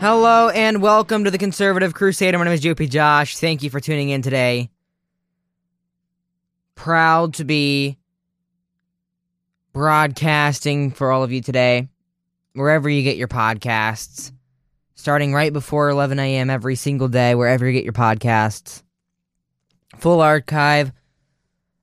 Hello 0.00 0.48
and 0.48 0.80
welcome 0.80 1.24
to 1.24 1.30
the 1.30 1.36
Conservative 1.36 1.92
Crusader. 1.92 2.38
My 2.38 2.44
name 2.44 2.54
is 2.54 2.62
Joopy 2.62 2.88
Josh. 2.88 3.36
Thank 3.36 3.62
you 3.62 3.68
for 3.68 3.80
tuning 3.80 4.08
in 4.08 4.22
today. 4.22 4.70
Proud 6.74 7.34
to 7.34 7.44
be 7.44 7.98
broadcasting 9.74 10.90
for 10.90 11.12
all 11.12 11.22
of 11.22 11.32
you 11.32 11.42
today, 11.42 11.86
wherever 12.54 12.88
you 12.88 13.02
get 13.02 13.18
your 13.18 13.28
podcasts, 13.28 14.32
starting 14.94 15.34
right 15.34 15.52
before 15.52 15.90
11 15.90 16.18
a.m. 16.18 16.48
every 16.48 16.76
single 16.76 17.08
day, 17.08 17.34
wherever 17.34 17.66
you 17.66 17.72
get 17.74 17.84
your 17.84 17.92
podcasts. 17.92 18.82
Full 19.98 20.22
archive 20.22 20.92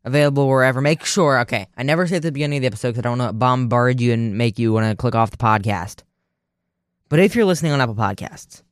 available 0.04 0.48
wherever. 0.48 0.81
Make 0.81 1.05
sure, 1.05 1.41
okay, 1.41 1.68
I 1.77 1.84
never 1.84 2.07
say 2.07 2.15
at 2.15 2.23
the 2.23 2.31
beginning 2.31 2.57
of 2.57 2.62
the 2.62 2.68
episode 2.68 2.95
because 2.95 3.02
I 3.02 3.09
don't 3.09 3.20
want 3.20 3.29
to 3.29 3.34
bombard 3.34 4.02
you 4.02 4.12
and 4.12 4.35
make 4.35 4.57
you 4.57 4.73
want 4.73 4.90
to 4.90 4.95
click 4.95 5.13
off 5.13 5.29
the 5.29 5.38
podcast. 5.38 6.02
But 7.09 7.20
if 7.20 7.35
you're 7.35 7.45
listening 7.45 7.71
on 7.71 7.81
Apple 7.81 7.95
Podcasts, 7.95 8.63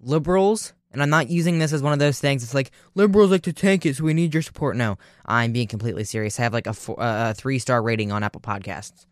liberals, 0.00 0.72
and 0.92 1.02
I'm 1.02 1.10
not 1.10 1.28
using 1.28 1.58
this 1.58 1.72
as 1.72 1.82
one 1.82 1.92
of 1.92 1.98
those 1.98 2.18
things, 2.18 2.42
it's 2.42 2.54
like 2.54 2.70
liberals 2.94 3.30
like 3.30 3.42
to 3.42 3.52
tank 3.52 3.84
it, 3.84 3.96
so 3.96 4.04
we 4.04 4.14
need 4.14 4.32
your 4.32 4.42
support. 4.42 4.76
No, 4.76 4.96
I'm 5.26 5.52
being 5.52 5.68
completely 5.68 6.04
serious. 6.04 6.38
I 6.38 6.44
have 6.44 6.52
like 6.52 6.66
a, 6.66 6.70
uh, 6.70 7.30
a 7.30 7.34
three 7.34 7.58
star 7.58 7.82
rating 7.82 8.12
on 8.12 8.22
Apple 8.22 8.40
Podcasts, 8.40 9.06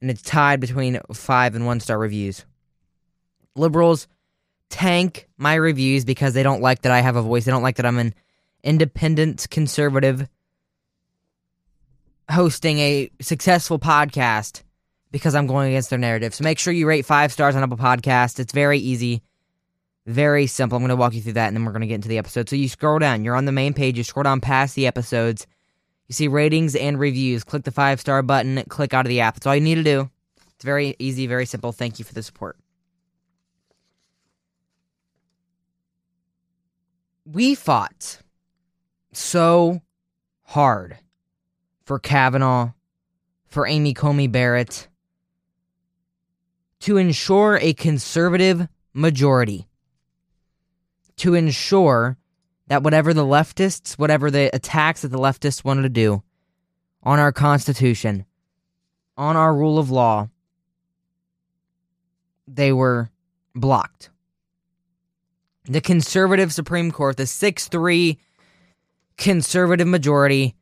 and 0.00 0.10
it's 0.10 0.22
tied 0.22 0.60
between 0.60 1.00
five 1.12 1.54
and 1.54 1.64
one 1.64 1.80
star 1.80 1.98
reviews. 1.98 2.44
Liberals 3.56 4.08
tank 4.68 5.28
my 5.36 5.54
reviews 5.54 6.04
because 6.04 6.34
they 6.34 6.42
don't 6.42 6.62
like 6.62 6.82
that 6.82 6.92
I 6.92 7.00
have 7.00 7.16
a 7.16 7.22
voice. 7.22 7.44
They 7.44 7.50
don't 7.50 7.62
like 7.62 7.76
that 7.76 7.86
I'm 7.86 7.98
an 7.98 8.14
independent 8.62 9.48
conservative 9.50 10.28
hosting 12.30 12.78
a 12.78 13.10
successful 13.20 13.78
podcast 13.78 14.62
because 15.10 15.34
I'm 15.34 15.46
going 15.46 15.68
against 15.68 15.90
their 15.90 15.98
narrative. 15.98 16.34
So 16.34 16.44
make 16.44 16.58
sure 16.58 16.72
you 16.72 16.86
rate 16.86 17.04
five 17.04 17.32
stars 17.32 17.56
on 17.56 17.62
Apple 17.62 17.76
Podcast. 17.76 18.38
It's 18.38 18.52
very 18.52 18.78
easy, 18.78 19.22
very 20.06 20.46
simple. 20.46 20.76
I'm 20.76 20.82
going 20.82 20.90
to 20.90 20.96
walk 20.96 21.14
you 21.14 21.22
through 21.22 21.34
that, 21.34 21.48
and 21.48 21.56
then 21.56 21.64
we're 21.64 21.72
going 21.72 21.82
to 21.82 21.86
get 21.86 21.96
into 21.96 22.08
the 22.08 22.18
episode. 22.18 22.48
So 22.48 22.56
you 22.56 22.68
scroll 22.68 22.98
down. 22.98 23.24
You're 23.24 23.36
on 23.36 23.44
the 23.44 23.52
main 23.52 23.74
page. 23.74 23.98
You 23.98 24.04
scroll 24.04 24.24
down 24.24 24.40
past 24.40 24.74
the 24.74 24.86
episodes. 24.86 25.46
You 26.08 26.14
see 26.14 26.28
ratings 26.28 26.74
and 26.74 26.98
reviews. 26.98 27.44
Click 27.44 27.64
the 27.64 27.70
five 27.70 28.00
star 28.00 28.22
button. 28.22 28.62
Click 28.68 28.94
out 28.94 29.06
of 29.06 29.10
the 29.10 29.20
app. 29.20 29.34
That's 29.34 29.46
all 29.46 29.54
you 29.54 29.60
need 29.60 29.76
to 29.76 29.82
do. 29.82 30.10
It's 30.54 30.64
very 30.64 30.94
easy, 30.98 31.26
very 31.26 31.46
simple. 31.46 31.72
Thank 31.72 31.98
you 31.98 32.04
for 32.04 32.14
the 32.14 32.22
support. 32.22 32.56
We 37.24 37.54
fought 37.54 38.18
so 39.12 39.82
hard 40.42 40.98
for 41.84 41.98
Kavanaugh, 41.98 42.72
for 43.46 43.66
Amy 43.66 43.94
Coney 43.94 44.26
Barrett, 44.26 44.88
to 46.80 46.96
ensure 46.96 47.58
a 47.60 47.72
conservative 47.74 48.66
majority, 48.92 49.66
to 51.16 51.34
ensure 51.34 52.16
that 52.68 52.82
whatever 52.82 53.12
the 53.12 53.24
leftists, 53.24 53.98
whatever 53.98 54.30
the 54.30 54.54
attacks 54.54 55.02
that 55.02 55.08
the 55.08 55.18
leftists 55.18 55.64
wanted 55.64 55.82
to 55.82 55.88
do 55.88 56.22
on 57.02 57.18
our 57.18 57.32
Constitution, 57.32 58.24
on 59.16 59.36
our 59.36 59.54
rule 59.54 59.78
of 59.78 59.90
law, 59.90 60.28
they 62.48 62.72
were 62.72 63.10
blocked. 63.54 64.10
The 65.64 65.80
conservative 65.80 66.52
Supreme 66.52 66.90
Court, 66.90 67.16
the 67.16 67.26
6 67.26 67.68
3 67.68 68.18
conservative 69.16 69.86
majority, 69.86 70.54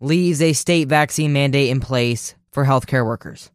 leaves 0.00 0.40
a 0.40 0.52
state 0.52 0.88
vaccine 0.88 1.32
mandate 1.32 1.70
in 1.70 1.80
place 1.80 2.34
for 2.52 2.64
healthcare 2.64 3.04
workers. 3.04 3.50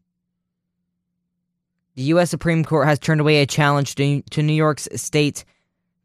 The 1.99 2.05
U.S. 2.15 2.29
Supreme 2.29 2.63
Court 2.63 2.87
has 2.87 2.97
turned 2.97 3.19
away 3.19 3.41
a 3.41 3.45
challenge 3.45 3.95
to, 3.95 4.21
to 4.21 4.41
New 4.41 4.53
York's 4.53 4.87
state 4.95 5.43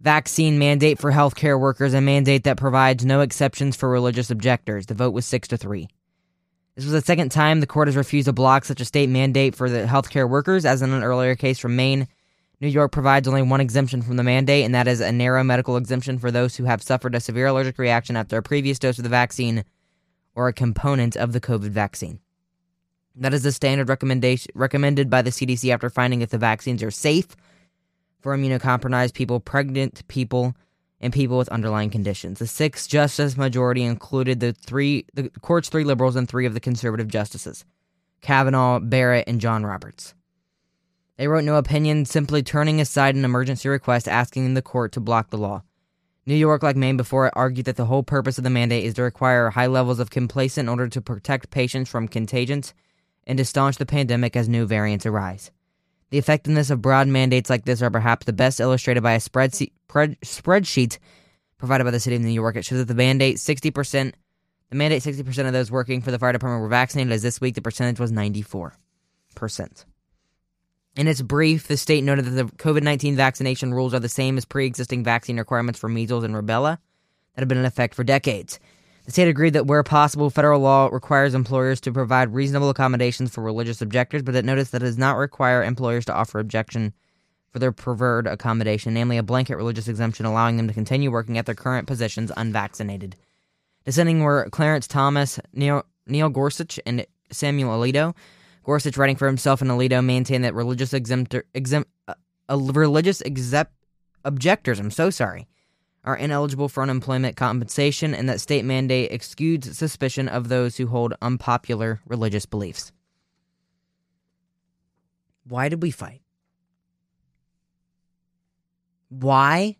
vaccine 0.00 0.58
mandate 0.58 0.98
for 0.98 1.12
healthcare 1.12 1.56
workers, 1.56 1.94
a 1.94 2.00
mandate 2.00 2.42
that 2.42 2.56
provides 2.56 3.04
no 3.04 3.20
exceptions 3.20 3.76
for 3.76 3.88
religious 3.88 4.28
objectors. 4.28 4.86
The 4.86 4.94
vote 4.94 5.12
was 5.12 5.24
6 5.24 5.46
to 5.46 5.56
3. 5.56 5.86
This 6.74 6.84
was 6.84 6.90
the 6.90 7.00
second 7.00 7.30
time 7.30 7.60
the 7.60 7.68
court 7.68 7.86
has 7.86 7.96
refused 7.96 8.26
to 8.26 8.32
block 8.32 8.64
such 8.64 8.80
a 8.80 8.84
state 8.84 9.08
mandate 9.08 9.54
for 9.54 9.70
the 9.70 9.84
healthcare 9.84 10.28
workers, 10.28 10.64
as 10.64 10.82
in 10.82 10.90
an 10.90 11.04
earlier 11.04 11.36
case 11.36 11.60
from 11.60 11.76
Maine. 11.76 12.08
New 12.60 12.66
York 12.66 12.90
provides 12.90 13.28
only 13.28 13.42
one 13.42 13.60
exemption 13.60 14.02
from 14.02 14.16
the 14.16 14.24
mandate, 14.24 14.64
and 14.64 14.74
that 14.74 14.88
is 14.88 15.00
a 15.00 15.12
narrow 15.12 15.44
medical 15.44 15.76
exemption 15.76 16.18
for 16.18 16.32
those 16.32 16.56
who 16.56 16.64
have 16.64 16.82
suffered 16.82 17.14
a 17.14 17.20
severe 17.20 17.46
allergic 17.46 17.78
reaction 17.78 18.16
after 18.16 18.36
a 18.36 18.42
previous 18.42 18.80
dose 18.80 18.98
of 18.98 19.04
the 19.04 19.08
vaccine 19.08 19.64
or 20.34 20.48
a 20.48 20.52
component 20.52 21.14
of 21.14 21.32
the 21.32 21.40
COVID 21.40 21.70
vaccine. 21.70 22.18
That 23.16 23.34
is 23.34 23.44
the 23.44 23.52
standard 23.52 23.88
recommendation 23.88 24.50
recommended 24.54 25.08
by 25.08 25.22
the 25.22 25.30
CDC 25.30 25.72
after 25.72 25.88
finding 25.88 26.20
that 26.20 26.30
the 26.30 26.38
vaccines 26.38 26.82
are 26.82 26.90
safe 26.90 27.28
for 28.20 28.36
immunocompromised 28.36 29.14
people, 29.14 29.38
pregnant 29.38 30.06
people, 30.08 30.54
and 31.00 31.12
people 31.12 31.38
with 31.38 31.48
underlying 31.50 31.90
conditions. 31.90 32.38
The 32.38 32.46
six 32.46 32.86
justice 32.86 33.36
majority 33.36 33.82
included 33.82 34.40
the 34.40 34.52
three 34.52 35.06
the 35.14 35.28
court's 35.42 35.68
three 35.68 35.84
liberals 35.84 36.16
and 36.16 36.28
three 36.28 36.46
of 36.46 36.54
the 36.54 36.60
conservative 36.60 37.08
justices. 37.08 37.64
Kavanaugh, 38.20 38.80
Barrett, 38.80 39.28
and 39.28 39.40
John 39.40 39.64
Roberts. 39.64 40.14
They 41.16 41.28
wrote 41.28 41.44
no 41.44 41.56
opinion, 41.56 42.06
simply 42.06 42.42
turning 42.42 42.80
aside 42.80 43.14
an 43.14 43.24
emergency 43.24 43.68
request 43.68 44.08
asking 44.08 44.54
the 44.54 44.62
court 44.62 44.92
to 44.92 45.00
block 45.00 45.30
the 45.30 45.38
law. 45.38 45.62
New 46.26 46.34
York, 46.34 46.62
like 46.62 46.74
Maine 46.74 46.96
before 46.96 47.26
it, 47.26 47.34
argued 47.36 47.66
that 47.66 47.76
the 47.76 47.84
whole 47.84 48.02
purpose 48.02 48.38
of 48.38 48.44
the 48.44 48.50
mandate 48.50 48.84
is 48.84 48.94
to 48.94 49.02
require 49.02 49.50
high 49.50 49.66
levels 49.66 50.00
of 50.00 50.10
complacent 50.10 50.64
in 50.64 50.68
order 50.70 50.88
to 50.88 51.02
protect 51.02 51.50
patients 51.50 51.90
from 51.90 52.08
contagions 52.08 52.72
and 53.26 53.38
to 53.38 53.44
staunch 53.44 53.76
the 53.76 53.86
pandemic 53.86 54.36
as 54.36 54.48
new 54.48 54.66
variants 54.66 55.06
arise. 55.06 55.50
The 56.10 56.18
effectiveness 56.18 56.70
of 56.70 56.82
broad 56.82 57.08
mandates 57.08 57.50
like 57.50 57.64
this 57.64 57.82
are 57.82 57.90
perhaps 57.90 58.26
the 58.26 58.32
best 58.32 58.60
illustrated 58.60 59.02
by 59.02 59.12
a 59.12 59.18
spreadsheet, 59.18 59.72
spreadsheet 59.88 60.98
provided 61.58 61.84
by 61.84 61.90
the 61.90 62.00
city 62.00 62.16
of 62.16 62.22
New 62.22 62.28
York. 62.28 62.56
It 62.56 62.64
shows 62.64 62.78
that 62.78 62.88
the 62.88 62.94
mandate 62.94 63.36
60%, 63.36 64.12
the 64.70 64.76
mandate 64.76 65.02
60% 65.02 65.46
of 65.46 65.52
those 65.52 65.70
working 65.70 66.02
for 66.02 66.10
the 66.10 66.18
fire 66.18 66.32
department 66.32 66.62
were 66.62 66.68
vaccinated, 66.68 67.12
as 67.12 67.22
this 67.22 67.40
week 67.40 67.54
the 67.54 67.62
percentage 67.62 67.98
was 67.98 68.12
94%. 68.12 68.72
In 70.96 71.08
its 71.08 71.22
brief, 71.22 71.66
the 71.66 71.76
state 71.76 72.04
noted 72.04 72.26
that 72.26 72.30
the 72.30 72.44
COVID 72.56 72.82
19 72.82 73.16
vaccination 73.16 73.74
rules 73.74 73.94
are 73.94 74.00
the 74.00 74.08
same 74.08 74.36
as 74.36 74.44
pre 74.44 74.66
existing 74.66 75.02
vaccine 75.02 75.38
requirements 75.38 75.80
for 75.80 75.88
measles 75.88 76.22
and 76.22 76.34
rubella 76.34 76.78
that 77.34 77.40
have 77.40 77.48
been 77.48 77.58
in 77.58 77.64
effect 77.64 77.94
for 77.94 78.04
decades. 78.04 78.60
The 79.04 79.12
state 79.12 79.28
agreed 79.28 79.52
that 79.52 79.66
where 79.66 79.82
possible, 79.82 80.30
federal 80.30 80.60
law 80.60 80.88
requires 80.90 81.34
employers 81.34 81.80
to 81.82 81.92
provide 81.92 82.32
reasonable 82.32 82.70
accommodations 82.70 83.30
for 83.30 83.42
religious 83.42 83.82
objectors, 83.82 84.22
but 84.22 84.34
it 84.34 84.46
noticed 84.46 84.72
that 84.72 84.82
it 84.82 84.86
does 84.86 84.98
not 84.98 85.16
require 85.16 85.62
employers 85.62 86.06
to 86.06 86.14
offer 86.14 86.38
objection 86.38 86.94
for 87.50 87.58
their 87.58 87.70
preferred 87.70 88.26
accommodation, 88.26 88.94
namely 88.94 89.18
a 89.18 89.22
blanket 89.22 89.56
religious 89.56 89.88
exemption 89.88 90.24
allowing 90.26 90.56
them 90.56 90.68
to 90.68 90.74
continue 90.74 91.10
working 91.10 91.36
at 91.36 91.44
their 91.46 91.54
current 91.54 91.86
positions 91.86 92.32
unvaccinated. 92.36 93.14
Dissenting 93.84 94.20
were 94.20 94.48
Clarence 94.50 94.88
Thomas, 94.88 95.38
Neil, 95.52 95.84
Neil 96.06 96.30
Gorsuch, 96.30 96.80
and 96.86 97.06
Samuel 97.30 97.78
Alito. 97.78 98.14
Gorsuch, 98.64 98.96
writing 98.96 99.16
for 99.16 99.26
himself 99.26 99.60
and 99.60 99.70
Alito, 99.70 100.02
maintained 100.02 100.44
that 100.44 100.54
religious 100.54 100.94
exemptor, 100.94 101.44
exempt, 101.52 101.90
uh, 102.08 102.14
uh, 102.48 102.56
religious 102.56 103.20
exempt, 103.20 103.72
objectors, 104.24 104.80
I'm 104.80 104.90
so 104.90 105.10
sorry, 105.10 105.46
are 106.04 106.16
ineligible 106.16 106.68
for 106.68 106.82
unemployment 106.82 107.36
compensation 107.36 108.14
and 108.14 108.28
that 108.28 108.40
state 108.40 108.64
mandate 108.64 109.10
excludes 109.10 109.76
suspicion 109.76 110.28
of 110.28 110.48
those 110.48 110.76
who 110.76 110.86
hold 110.86 111.14
unpopular 111.22 112.00
religious 112.06 112.44
beliefs. 112.46 112.92
Why 115.46 115.68
did 115.68 115.82
we 115.82 115.90
fight? 115.90 116.20
Why 119.08 119.76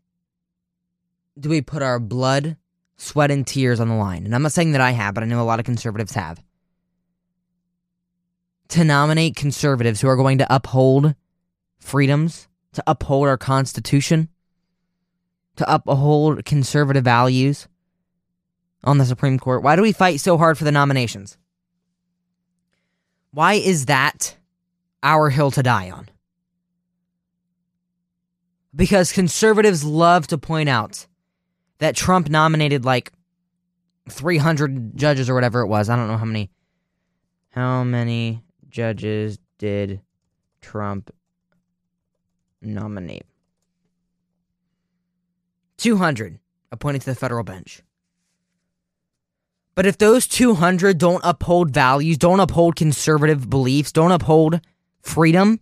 do 1.38 1.48
we 1.48 1.60
put 1.60 1.82
our 1.82 1.98
blood, 1.98 2.56
sweat, 2.96 3.30
and 3.30 3.46
tears 3.46 3.80
on 3.80 3.88
the 3.88 3.94
line? 3.94 4.24
And 4.24 4.34
I'm 4.34 4.42
not 4.42 4.52
saying 4.52 4.72
that 4.72 4.80
I 4.80 4.92
have, 4.92 5.14
but 5.14 5.22
I 5.22 5.26
know 5.26 5.42
a 5.42 5.44
lot 5.44 5.58
of 5.58 5.64
conservatives 5.64 6.14
have. 6.14 6.42
To 8.68 8.84
nominate 8.84 9.36
conservatives 9.36 10.00
who 10.00 10.08
are 10.08 10.16
going 10.16 10.38
to 10.38 10.54
uphold 10.54 11.14
freedoms, 11.78 12.48
to 12.72 12.82
uphold 12.86 13.28
our 13.28 13.36
Constitution, 13.36 14.28
to 15.56 15.72
uphold 15.72 16.44
conservative 16.44 17.04
values 17.04 17.68
on 18.82 18.98
the 18.98 19.04
Supreme 19.04 19.38
Court? 19.38 19.62
Why 19.62 19.76
do 19.76 19.82
we 19.82 19.92
fight 19.92 20.20
so 20.20 20.36
hard 20.36 20.58
for 20.58 20.64
the 20.64 20.72
nominations? 20.72 21.38
Why 23.32 23.54
is 23.54 23.86
that 23.86 24.36
our 25.02 25.30
hill 25.30 25.50
to 25.52 25.62
die 25.62 25.90
on? 25.90 26.08
Because 28.74 29.12
conservatives 29.12 29.84
love 29.84 30.26
to 30.28 30.38
point 30.38 30.68
out 30.68 31.06
that 31.78 31.96
Trump 31.96 32.28
nominated 32.28 32.84
like 32.84 33.12
300 34.08 34.96
judges 34.96 35.30
or 35.30 35.34
whatever 35.34 35.60
it 35.60 35.68
was. 35.68 35.88
I 35.88 35.96
don't 35.96 36.08
know 36.08 36.16
how 36.16 36.24
many. 36.24 36.50
How 37.50 37.84
many 37.84 38.42
judges 38.68 39.38
did 39.58 40.00
Trump 40.60 41.14
nominate? 42.60 43.26
200 45.84 46.38
appointed 46.72 47.02
to 47.02 47.10
the 47.10 47.14
federal 47.14 47.44
bench. 47.44 47.82
But 49.74 49.84
if 49.84 49.98
those 49.98 50.26
200 50.26 50.96
don't 50.96 51.20
uphold 51.22 51.72
values, 51.72 52.16
don't 52.16 52.40
uphold 52.40 52.74
conservative 52.74 53.50
beliefs, 53.50 53.92
don't 53.92 54.10
uphold 54.10 54.62
freedom, 55.02 55.60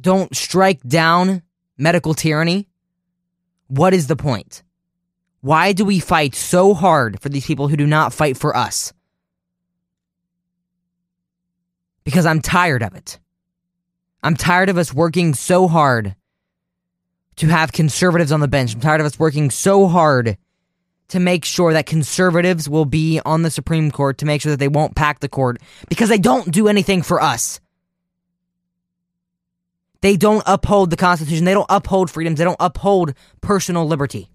don't 0.00 0.32
strike 0.36 0.80
down 0.86 1.42
medical 1.76 2.14
tyranny, 2.14 2.68
what 3.66 3.92
is 3.92 4.06
the 4.06 4.14
point? 4.14 4.62
Why 5.40 5.72
do 5.72 5.84
we 5.84 5.98
fight 5.98 6.36
so 6.36 6.72
hard 6.72 7.20
for 7.20 7.28
these 7.30 7.44
people 7.44 7.66
who 7.66 7.76
do 7.76 7.86
not 7.86 8.12
fight 8.12 8.36
for 8.36 8.56
us? 8.56 8.92
Because 12.04 12.26
I'm 12.26 12.40
tired 12.40 12.84
of 12.84 12.94
it. 12.94 13.18
I'm 14.22 14.36
tired 14.36 14.68
of 14.68 14.78
us 14.78 14.94
working 14.94 15.34
so 15.34 15.66
hard 15.66 16.14
to 17.36 17.48
have 17.48 17.72
conservatives 17.72 18.32
on 18.32 18.40
the 18.40 18.48
bench. 18.48 18.74
I'm 18.74 18.80
tired 18.80 19.00
of 19.00 19.06
us 19.06 19.18
working 19.18 19.50
so 19.50 19.86
hard 19.88 20.36
to 21.08 21.20
make 21.20 21.44
sure 21.44 21.72
that 21.72 21.86
conservatives 21.86 22.68
will 22.68 22.84
be 22.84 23.20
on 23.24 23.42
the 23.42 23.50
Supreme 23.50 23.90
Court 23.90 24.18
to 24.18 24.26
make 24.26 24.40
sure 24.40 24.50
that 24.50 24.58
they 24.58 24.68
won't 24.68 24.96
pack 24.96 25.20
the 25.20 25.28
court 25.28 25.60
because 25.88 26.08
they 26.08 26.18
don't 26.18 26.50
do 26.50 26.68
anything 26.68 27.02
for 27.02 27.20
us. 27.20 27.60
They 30.00 30.16
don't 30.16 30.42
uphold 30.46 30.90
the 30.90 30.96
Constitution. 30.96 31.44
They 31.44 31.54
don't 31.54 31.66
uphold 31.70 32.10
freedoms. 32.10 32.38
They 32.38 32.44
don't 32.44 32.56
uphold 32.60 33.14
personal 33.40 33.86
liberty. 33.86 34.28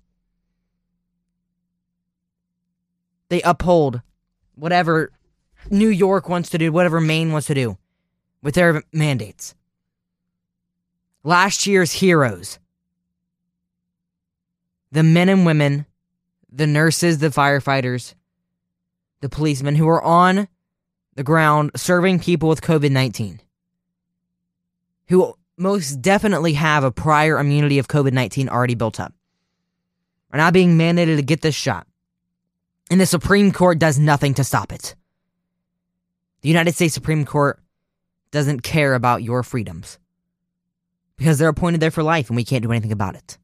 They 3.30 3.42
uphold 3.44 4.02
whatever 4.56 5.12
New 5.70 5.90
York 5.90 6.28
wants 6.28 6.50
to 6.50 6.58
do, 6.58 6.72
whatever 6.72 7.00
Maine 7.00 7.32
wants 7.32 7.48
to 7.48 7.54
do 7.54 7.78
with 8.42 8.56
their 8.56 8.84
mandates. 8.92 9.54
Last 11.24 11.68
year's 11.68 11.92
heroes, 11.92 12.58
the 14.92 15.04
men 15.04 15.30
and 15.30 15.46
women, 15.46 15.86
the 16.52 16.68
nurses, 16.68 17.20
the 17.20 17.30
firefighters, 17.30 18.14
the 19.22 19.30
policemen 19.30 19.76
who 19.76 19.88
are 19.88 20.04
on 20.04 20.48
the 21.16 21.24
ground 21.24 21.72
serving 21.76 22.20
people 22.20 22.50
with 22.50 22.62
COVID 22.62 22.92
19, 22.92 23.42
who 25.10 25.34
most 25.58 26.02
definitely 26.02 26.54
have 26.54 26.84
a 26.84 26.92
prior 26.92 27.38
immunity 27.38 27.80
of 27.80 27.88
COVID 27.88 28.14
19 28.14 28.50
already 28.50 28.76
built 28.76 29.00
up, 29.00 29.14
are 30.32 30.38
now 30.38 30.52
being 30.52 30.78
mandated 30.78 31.18
to 31.18 31.24
get 31.24 31.42
this 31.42 31.56
shot. 31.56 31.86
And 32.90 33.00
the 33.00 33.06
Supreme 33.06 33.52
Court 33.52 33.78
does 33.78 34.00
nothing 34.00 34.34
to 34.36 34.44
stop 34.44 34.72
it. 34.72 34.96
The 36.42 36.50
United 36.50 36.74
States 36.74 36.94
Supreme 36.94 37.26
Court 37.26 37.60
doesn't 38.32 38.62
care 38.62 38.96
about 38.96 39.24
your 39.24 39.44
freedoms 39.44 40.00
because 41.18 41.38
they're 41.38 41.50
appointed 41.50 41.82
there 41.82 41.92
for 41.92 42.04
life 42.04 42.30
and 42.30 42.38
we 42.38 42.46
can't 42.46 42.64
do 42.64 42.72
anything 42.72 42.92
about 42.92 43.16
it. 43.16 43.38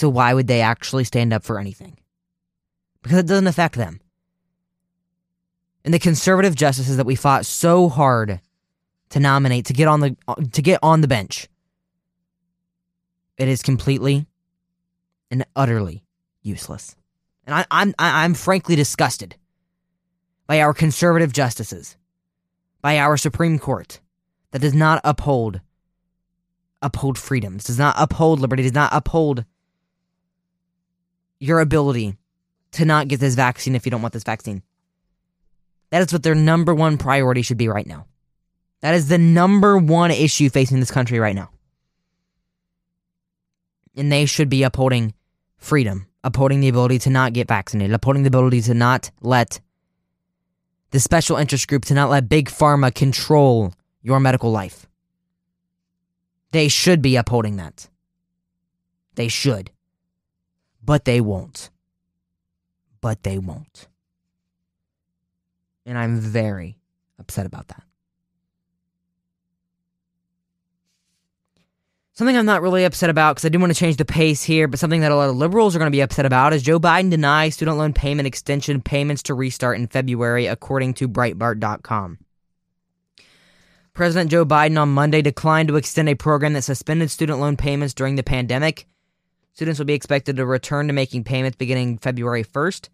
So 0.00 0.08
why 0.08 0.32
would 0.32 0.46
they 0.46 0.62
actually 0.62 1.04
stand 1.04 1.34
up 1.34 1.44
for 1.44 1.58
anything? 1.58 1.98
Because 3.02 3.18
it 3.18 3.26
doesn't 3.26 3.46
affect 3.46 3.74
them. 3.74 4.00
And 5.84 5.92
the 5.92 5.98
conservative 5.98 6.54
justices 6.54 6.96
that 6.96 7.04
we 7.04 7.14
fought 7.14 7.44
so 7.44 7.90
hard 7.90 8.40
to 9.10 9.20
nominate 9.20 9.66
to 9.66 9.74
get 9.74 9.88
on 9.88 10.00
the 10.00 10.16
to 10.52 10.62
get 10.62 10.78
on 10.82 11.02
the 11.02 11.06
bench. 11.06 11.48
It 13.36 13.46
is 13.46 13.60
completely 13.60 14.26
and 15.30 15.44
utterly 15.54 16.02
useless. 16.40 16.96
And 17.44 17.54
I, 17.54 17.66
I'm 17.70 17.94
I'm 17.98 18.32
frankly 18.32 18.76
disgusted 18.76 19.36
by 20.46 20.62
our 20.62 20.72
conservative 20.72 21.34
justices, 21.34 21.98
by 22.80 22.96
our 22.98 23.18
Supreme 23.18 23.58
Court 23.58 24.00
that 24.52 24.62
does 24.62 24.72
not 24.72 25.02
uphold 25.04 25.60
uphold 26.80 27.18
freedoms, 27.18 27.64
does 27.64 27.78
not 27.78 27.94
uphold 27.98 28.40
liberty, 28.40 28.62
does 28.62 28.72
not 28.72 28.94
uphold 28.94 29.44
your 31.40 31.60
ability 31.60 32.16
to 32.72 32.84
not 32.84 33.08
get 33.08 33.18
this 33.18 33.34
vaccine 33.34 33.74
if 33.74 33.84
you 33.84 33.90
don't 33.90 34.02
want 34.02 34.14
this 34.14 34.22
vaccine. 34.22 34.62
That 35.90 36.02
is 36.02 36.12
what 36.12 36.22
their 36.22 36.36
number 36.36 36.74
one 36.74 36.98
priority 36.98 37.42
should 37.42 37.56
be 37.56 37.68
right 37.68 37.86
now. 37.86 38.06
That 38.82 38.94
is 38.94 39.08
the 39.08 39.18
number 39.18 39.76
one 39.76 40.10
issue 40.10 40.48
facing 40.48 40.78
this 40.78 40.90
country 40.90 41.18
right 41.18 41.34
now. 41.34 41.50
And 43.96 44.12
they 44.12 44.24
should 44.26 44.48
be 44.48 44.62
upholding 44.62 45.14
freedom, 45.58 46.06
upholding 46.22 46.60
the 46.60 46.68
ability 46.68 47.00
to 47.00 47.10
not 47.10 47.32
get 47.32 47.48
vaccinated, 47.48 47.92
upholding 47.92 48.22
the 48.22 48.28
ability 48.28 48.60
to 48.62 48.74
not 48.74 49.10
let 49.20 49.60
the 50.92 51.00
special 51.00 51.36
interest 51.36 51.68
group, 51.68 51.84
to 51.86 51.94
not 51.94 52.10
let 52.10 52.28
big 52.28 52.48
pharma 52.48 52.94
control 52.94 53.74
your 54.02 54.20
medical 54.20 54.50
life. 54.50 54.86
They 56.52 56.68
should 56.68 57.02
be 57.02 57.16
upholding 57.16 57.56
that. 57.56 57.88
They 59.14 59.28
should. 59.28 59.70
But 60.82 61.04
they 61.04 61.20
won't. 61.20 61.70
But 63.00 63.22
they 63.22 63.38
won't. 63.38 63.88
And 65.86 65.98
I'm 65.98 66.20
very 66.20 66.78
upset 67.18 67.46
about 67.46 67.68
that. 67.68 67.82
Something 72.20 72.36
I'm 72.36 72.44
not 72.44 72.60
really 72.60 72.84
upset 72.84 73.08
about 73.08 73.36
because 73.36 73.46
I 73.46 73.48
do 73.48 73.58
want 73.58 73.72
to 73.72 73.78
change 73.78 73.96
the 73.96 74.04
pace 74.04 74.42
here, 74.42 74.68
but 74.68 74.78
something 74.78 75.00
that 75.00 75.10
a 75.10 75.16
lot 75.16 75.30
of 75.30 75.36
liberals 75.36 75.74
are 75.74 75.78
going 75.78 75.90
to 75.90 75.96
be 75.96 76.02
upset 76.02 76.26
about 76.26 76.52
is 76.52 76.62
Joe 76.62 76.78
Biden 76.78 77.10
denies 77.10 77.54
student 77.54 77.78
loan 77.78 77.94
payment 77.94 78.26
extension 78.26 78.82
payments 78.82 79.22
to 79.22 79.34
restart 79.34 79.78
in 79.78 79.86
February, 79.86 80.44
according 80.44 80.92
to 80.94 81.08
Breitbart.com. 81.08 82.18
President 83.94 84.30
Joe 84.30 84.44
Biden 84.44 84.78
on 84.78 84.90
Monday 84.90 85.22
declined 85.22 85.68
to 85.68 85.76
extend 85.76 86.10
a 86.10 86.14
program 86.14 86.52
that 86.52 86.62
suspended 86.62 87.10
student 87.10 87.40
loan 87.40 87.56
payments 87.56 87.94
during 87.94 88.16
the 88.16 88.22
pandemic. 88.22 88.86
Students 89.52 89.78
will 89.78 89.86
be 89.86 89.94
expected 89.94 90.36
to 90.36 90.46
return 90.46 90.86
to 90.86 90.92
making 90.92 91.24
payments 91.24 91.56
beginning 91.56 91.98
February 91.98 92.44
1st. 92.44 92.88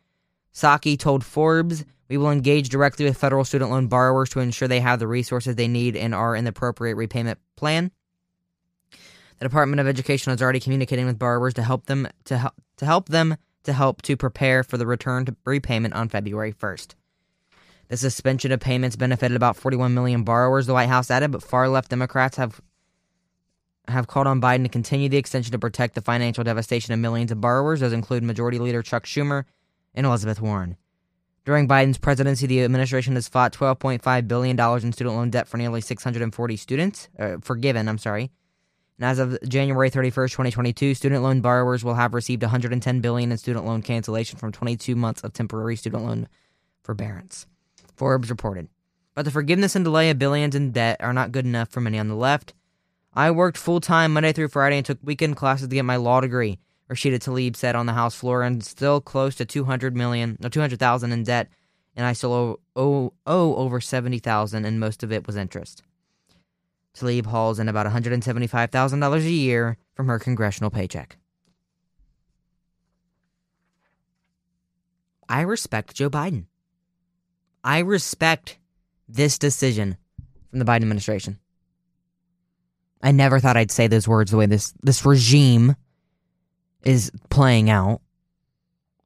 Psaki 0.54 0.98
told 0.98 1.24
Forbes, 1.24 1.84
We 2.08 2.16
will 2.16 2.30
engage 2.30 2.70
directly 2.70 3.04
with 3.04 3.18
federal 3.18 3.44
student 3.44 3.70
loan 3.70 3.88
borrowers 3.88 4.30
to 4.30 4.40
ensure 4.40 4.66
they 4.66 4.80
have 4.80 4.98
the 4.98 5.06
resources 5.06 5.56
they 5.56 5.68
need 5.68 5.96
and 5.96 6.14
are 6.14 6.34
in 6.34 6.44
the 6.44 6.50
appropriate 6.50 6.94
repayment 6.94 7.38
plan. 7.56 7.90
The 9.38 9.44
Department 9.44 9.80
of 9.80 9.86
Education 9.86 10.32
is 10.32 10.40
already 10.40 10.60
communicating 10.60 11.04
with 11.04 11.18
borrowers 11.18 11.54
to 11.54 11.62
help 11.62 11.86
them 11.86 12.08
to 12.24 12.38
help 12.38 12.54
to 12.78 12.86
help 12.86 13.08
them 13.10 13.36
to 13.64 13.72
help 13.72 14.00
to 14.02 14.16
prepare 14.16 14.62
for 14.62 14.78
the 14.78 14.86
return 14.86 15.26
to 15.26 15.36
repayment 15.44 15.92
on 15.92 16.08
February 16.08 16.52
1st. 16.52 16.94
The 17.88 17.96
suspension 17.96 18.50
of 18.50 18.60
payments 18.60 18.96
benefited 18.96 19.36
about 19.36 19.56
41 19.56 19.92
million 19.92 20.24
borrowers, 20.24 20.66
the 20.66 20.72
White 20.72 20.88
House 20.88 21.10
added, 21.10 21.32
but 21.32 21.42
far 21.42 21.68
left 21.68 21.90
Democrats 21.90 22.36
have 22.36 22.60
have 23.88 24.06
called 24.06 24.26
on 24.26 24.40
Biden 24.40 24.62
to 24.64 24.68
continue 24.68 25.08
the 25.08 25.16
extension 25.16 25.52
to 25.52 25.58
protect 25.58 25.94
the 25.94 26.00
financial 26.00 26.44
devastation 26.44 26.92
of 26.92 27.00
millions 27.00 27.30
of 27.30 27.40
borrowers. 27.40 27.80
Those 27.80 27.92
include 27.92 28.22
Majority 28.22 28.58
Leader 28.58 28.82
Chuck 28.82 29.04
Schumer 29.04 29.44
and 29.94 30.06
Elizabeth 30.06 30.40
Warren. 30.40 30.76
During 31.44 31.68
Biden's 31.68 31.99
presidency, 31.99 32.46
the 32.46 32.64
administration 32.64 33.14
has 33.14 33.28
fought 33.28 33.52
$12.5 33.52 34.28
billion 34.28 34.58
in 34.58 34.92
student 34.92 35.16
loan 35.16 35.30
debt 35.30 35.46
for 35.46 35.58
nearly 35.58 35.80
640 35.80 36.56
students, 36.56 37.08
uh, 37.18 37.37
forgiven, 37.40 37.88
I'm 37.88 37.99
sorry, 37.99 38.32
and 38.99 39.06
as 39.06 39.18
of 39.18 39.38
January 39.46 39.90
31st, 39.90 40.30
2022, 40.30 40.94
student 40.94 41.22
loan 41.22 41.40
borrowers 41.40 41.84
will 41.84 41.94
have 41.94 42.14
received 42.14 42.42
110 42.42 43.00
billion 43.00 43.30
in 43.30 43.38
student 43.38 43.66
loan 43.66 43.82
cancellation 43.82 44.38
from 44.38 44.52
22 44.52 44.96
months 44.96 45.22
of 45.22 45.32
temporary 45.32 45.76
student 45.76 46.04
loan 46.04 46.28
forbearance. 46.82 47.46
Forbes 47.94 48.30
reported. 48.30 48.68
But 49.14 49.25
the 49.25 49.30
forgiveness 49.30 49.76
and 49.76 49.84
delay 49.84 50.11
of 50.11 50.18
billions 50.18 50.54
in 50.54 50.72
debt 50.72 50.99
are 51.00 51.12
not 51.12 51.32
good 51.32 51.44
enough 51.44 51.68
for 51.68 51.80
many 51.80 51.99
on 51.99 52.08
the 52.08 52.14
left. 52.14 52.54
I 53.16 53.30
worked 53.30 53.56
full 53.56 53.80
time 53.80 54.12
Monday 54.12 54.35
through 54.35 54.49
Friday 54.49 54.76
and 54.76 54.85
took 54.85 54.99
weekend 55.02 55.37
classes 55.37 55.68
to 55.68 55.75
get 55.75 55.87
my 55.87 55.96
law 55.96 56.20
degree, 56.20 56.58
Rashida 56.90 57.18
Tlaib 57.18 57.56
said 57.56 57.75
on 57.75 57.87
the 57.87 57.94
House 57.94 58.14
floor, 58.14 58.42
and 58.42 58.62
still 58.62 59.00
close 59.00 59.35
to 59.37 59.46
200 59.46 59.96
million, 59.96 60.37
no, 60.38 60.50
200,000 60.50 61.12
in 61.12 61.23
debt, 61.25 61.49
and 61.96 62.04
I 62.04 62.12
still 62.12 62.32
owe, 62.35 62.61
owe, 62.76 63.14
owe 63.26 63.56
over 63.56 63.80
70,000, 63.80 64.66
and 64.66 64.78
most 64.78 65.02
of 65.02 65.12
it 65.12 65.26
was 65.26 65.35
interest. 65.35 65.82
Tlaib 66.94 67.25
hauls 67.25 67.58
in 67.58 67.70
about 67.70 67.87
$175,000 67.87 69.16
a 69.16 69.30
year 69.30 69.78
from 69.94 70.08
her 70.08 70.18
congressional 70.18 70.70
paycheck. 70.70 71.16
I 75.26 75.40
respect 75.40 75.94
Joe 75.94 76.11
Biden. 76.11 76.44
I 77.64 77.78
respect 77.78 78.58
this 79.08 79.38
decision 79.38 79.96
from 80.50 80.58
the 80.58 80.64
Biden 80.66 80.82
administration. 80.82 81.38
I 83.06 83.12
never 83.12 83.38
thought 83.38 83.56
I'd 83.56 83.70
say 83.70 83.86
those 83.86 84.08
words 84.08 84.32
the 84.32 84.36
way 84.36 84.46
this 84.46 84.75
this 84.82 85.06
regime 85.06 85.76
is 86.82 87.12
playing 87.30 87.70
out. 87.70 88.00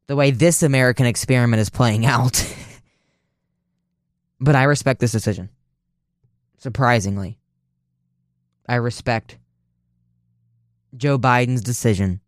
The 0.07 0.16
way 0.16 0.30
this 0.30 0.62
American 0.62 1.04
experiment 1.04 1.61
is 1.61 1.69
playing 1.69 2.07
out. 2.07 2.42
but 4.40 4.57
I 4.57 4.62
respect 4.62 5.00
this 5.00 5.12
decision. 5.12 5.50
Surprisingly. 6.57 7.38
I 8.66 8.76
respect 8.76 9.37
Joe 10.97 11.19
Biden's 11.19 11.61
decision 11.61 12.23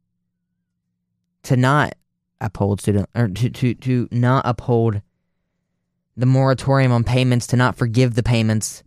to 1.44 1.56
not 1.56 1.94
uphold 2.38 2.82
student 2.82 3.08
or 3.14 3.28
to, 3.28 3.48
to, 3.48 3.74
to 3.76 4.08
not 4.10 4.42
uphold 4.44 5.00
the 6.18 6.26
moratorium 6.26 6.92
on 6.92 7.02
payments, 7.02 7.46
to 7.46 7.56
not 7.56 7.76
forgive 7.76 8.14
the 8.14 8.22
payments, 8.22 8.82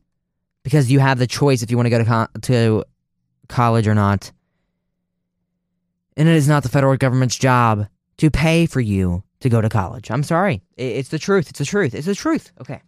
because 0.66 0.92
you 0.92 1.00
have 1.00 1.20
the 1.20 1.28
choice 1.28 1.62
if 1.62 1.70
you 1.70 1.78
want 1.78 1.86
to 1.86 1.92
go 1.92 2.00
to 2.00 2.06
co- 2.06 2.40
to 2.42 2.84
college 3.48 3.88
or 3.88 3.94
not. 3.94 4.32
And 6.18 6.28
it 6.28 6.36
is 6.36 6.48
not 6.48 6.64
the 6.64 6.70
federal 6.70 6.98
government's 6.98 7.38
job 7.38 7.88
to 8.18 8.32
pay 8.32 8.66
for 8.66 8.82
you 8.82 9.24
to 9.42 9.50
go 9.50 9.62
to 9.62 9.70
college. 9.70 10.10
I'm 10.10 10.24
sorry. 10.24 10.64
It's 10.76 11.10
the 11.10 11.20
truth. 11.20 11.50
It's 11.50 11.60
the 11.60 11.66
truth. 11.66 11.94
It's 11.94 12.08
the 12.08 12.16
truth. 12.16 12.52
Okay. 12.60 12.82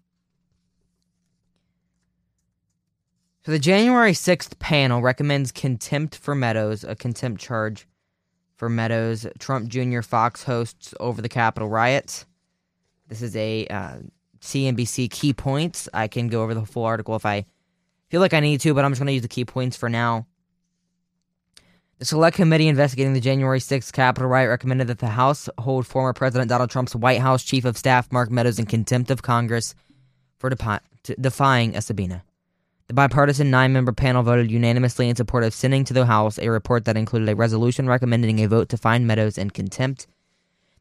So 3.46 3.52
the 3.52 3.60
January 3.60 4.14
6th 4.14 4.58
panel 4.58 5.02
recommends 5.02 5.52
contempt 5.52 6.18
for 6.18 6.34
Meadows, 6.34 6.84
a 6.84 6.96
contempt 6.96 7.40
charge 7.40 7.88
for 8.56 8.70
Meadows, 8.70 9.28
Trump 9.38 9.70
Jr. 9.70 10.02
Fox 10.02 10.44
hosts 10.44 10.96
over 11.00 11.22
the 11.22 11.30
Capitol 11.30 11.70
riots. 11.70 12.26
This 13.08 13.22
is 13.22 13.36
a 13.36 13.68
uh, 13.68 13.98
CNBC 14.42 15.12
key 15.12 15.32
points. 15.32 15.88
I 15.94 16.08
can 16.08 16.28
go 16.28 16.42
over 16.42 16.56
the 16.56 16.66
full 16.66 16.86
article 16.86 17.16
if 17.16 17.26
I 17.26 17.46
feel 18.10 18.22
like 18.22 18.34
I 18.34 18.40
need 18.40 18.62
to, 18.62 18.74
but 18.74 18.86
I'm 18.86 18.92
just 18.92 19.00
going 19.00 19.08
to 19.08 19.14
use 19.14 19.22
the 19.22 19.28
key 19.28 19.46
points 19.46 19.78
for 19.78 19.90
now. 19.90 20.28
The 22.00 22.06
Select 22.06 22.38
Committee 22.38 22.68
investigating 22.68 23.14
the 23.14 23.20
January 23.20 23.60
6th 23.60 23.92
Capitol 23.92 24.30
riot 24.30 24.50
recommended 24.50 24.88
that 24.88 25.00
the 25.00 25.08
House 25.08 25.50
hold 25.58 25.88
former 25.88 26.14
President 26.14 26.48
Donald 26.48 26.70
Trump's 26.70 26.96
White 26.96 27.22
House 27.22 27.44
Chief 27.44 27.66
of 27.66 27.76
Staff 27.76 28.12
Mark 28.12 28.30
Meadows 28.30 28.60
in 28.60 28.68
contempt 28.68 29.10
of 29.10 29.24
Congress 29.24 29.74
for 30.38 30.52
defying 31.20 31.76
a 31.76 31.82
subpoena. 31.82 32.24
The 32.88 32.94
bipartisan 32.94 33.50
nine 33.50 33.74
member 33.74 33.92
panel 33.92 34.24
voted 34.24 34.52
unanimously 34.52 35.10
in 35.10 35.16
support 35.16 35.44
of 35.44 35.54
sending 35.54 35.84
to 35.86 35.94
the 35.94 36.06
House 36.06 36.38
a 36.38 36.50
report 36.50 36.86
that 36.86 36.96
included 36.96 37.28
a 37.30 37.36
resolution 37.36 37.90
recommending 37.90 38.40
a 38.40 38.48
vote 38.48 38.70
to 38.70 38.78
find 38.78 39.08
Meadows 39.08 39.38
in 39.38 39.50
contempt. 39.50 40.06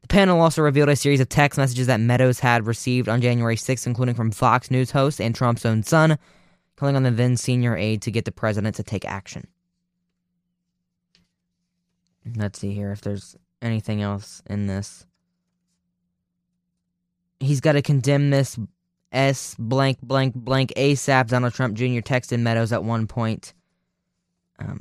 The 0.02 0.08
panel 0.08 0.40
also 0.40 0.62
revealed 0.62 0.90
a 0.90 0.96
series 0.96 1.20
of 1.20 1.28
text 1.28 1.58
messages 1.58 1.88
that 1.88 1.98
Meadows 1.98 2.40
had 2.40 2.66
received 2.66 3.08
on 3.08 3.22
January 3.22 3.56
6th, 3.56 3.86
including 3.86 4.14
from 4.14 4.30
Fox 4.30 4.70
News 4.70 4.92
host 4.92 5.20
and 5.20 5.34
Trump's 5.34 5.66
own 5.66 5.82
son, 5.82 6.18
calling 6.76 6.96
on 6.96 7.02
the 7.02 7.10
then 7.10 7.36
senior 7.36 7.76
aide 7.76 8.02
to 8.02 8.10
get 8.10 8.24
the 8.24 8.32
president 8.32 8.76
to 8.76 8.82
take 8.82 9.04
action. 9.04 9.48
Let's 12.36 12.58
see 12.58 12.72
here 12.72 12.92
if 12.92 13.00
there's 13.00 13.36
anything 13.62 14.02
else 14.02 14.42
in 14.46 14.66
this. 14.66 15.06
He's 17.40 17.60
got 17.60 17.72
to 17.72 17.82
condemn 17.82 18.30
this 18.30 18.58
S 19.12 19.54
blank 19.58 19.98
blank 20.02 20.34
blank 20.34 20.72
ASAP. 20.76 21.28
Donald 21.28 21.54
Trump 21.54 21.76
Jr. 21.76 22.00
texted 22.00 22.40
Meadows 22.40 22.72
at 22.72 22.84
one 22.84 23.06
point. 23.06 23.54
Um, 24.58 24.80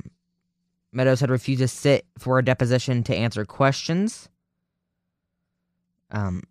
Meadows 0.92 1.20
had 1.20 1.30
refused 1.30 1.62
to 1.62 1.68
sit 1.68 2.06
for 2.18 2.40
a 2.40 2.44
deposition 2.44 3.04
to 3.04 3.16
answer 3.16 3.46
questions. 3.46 4.30
Um, 6.12 6.44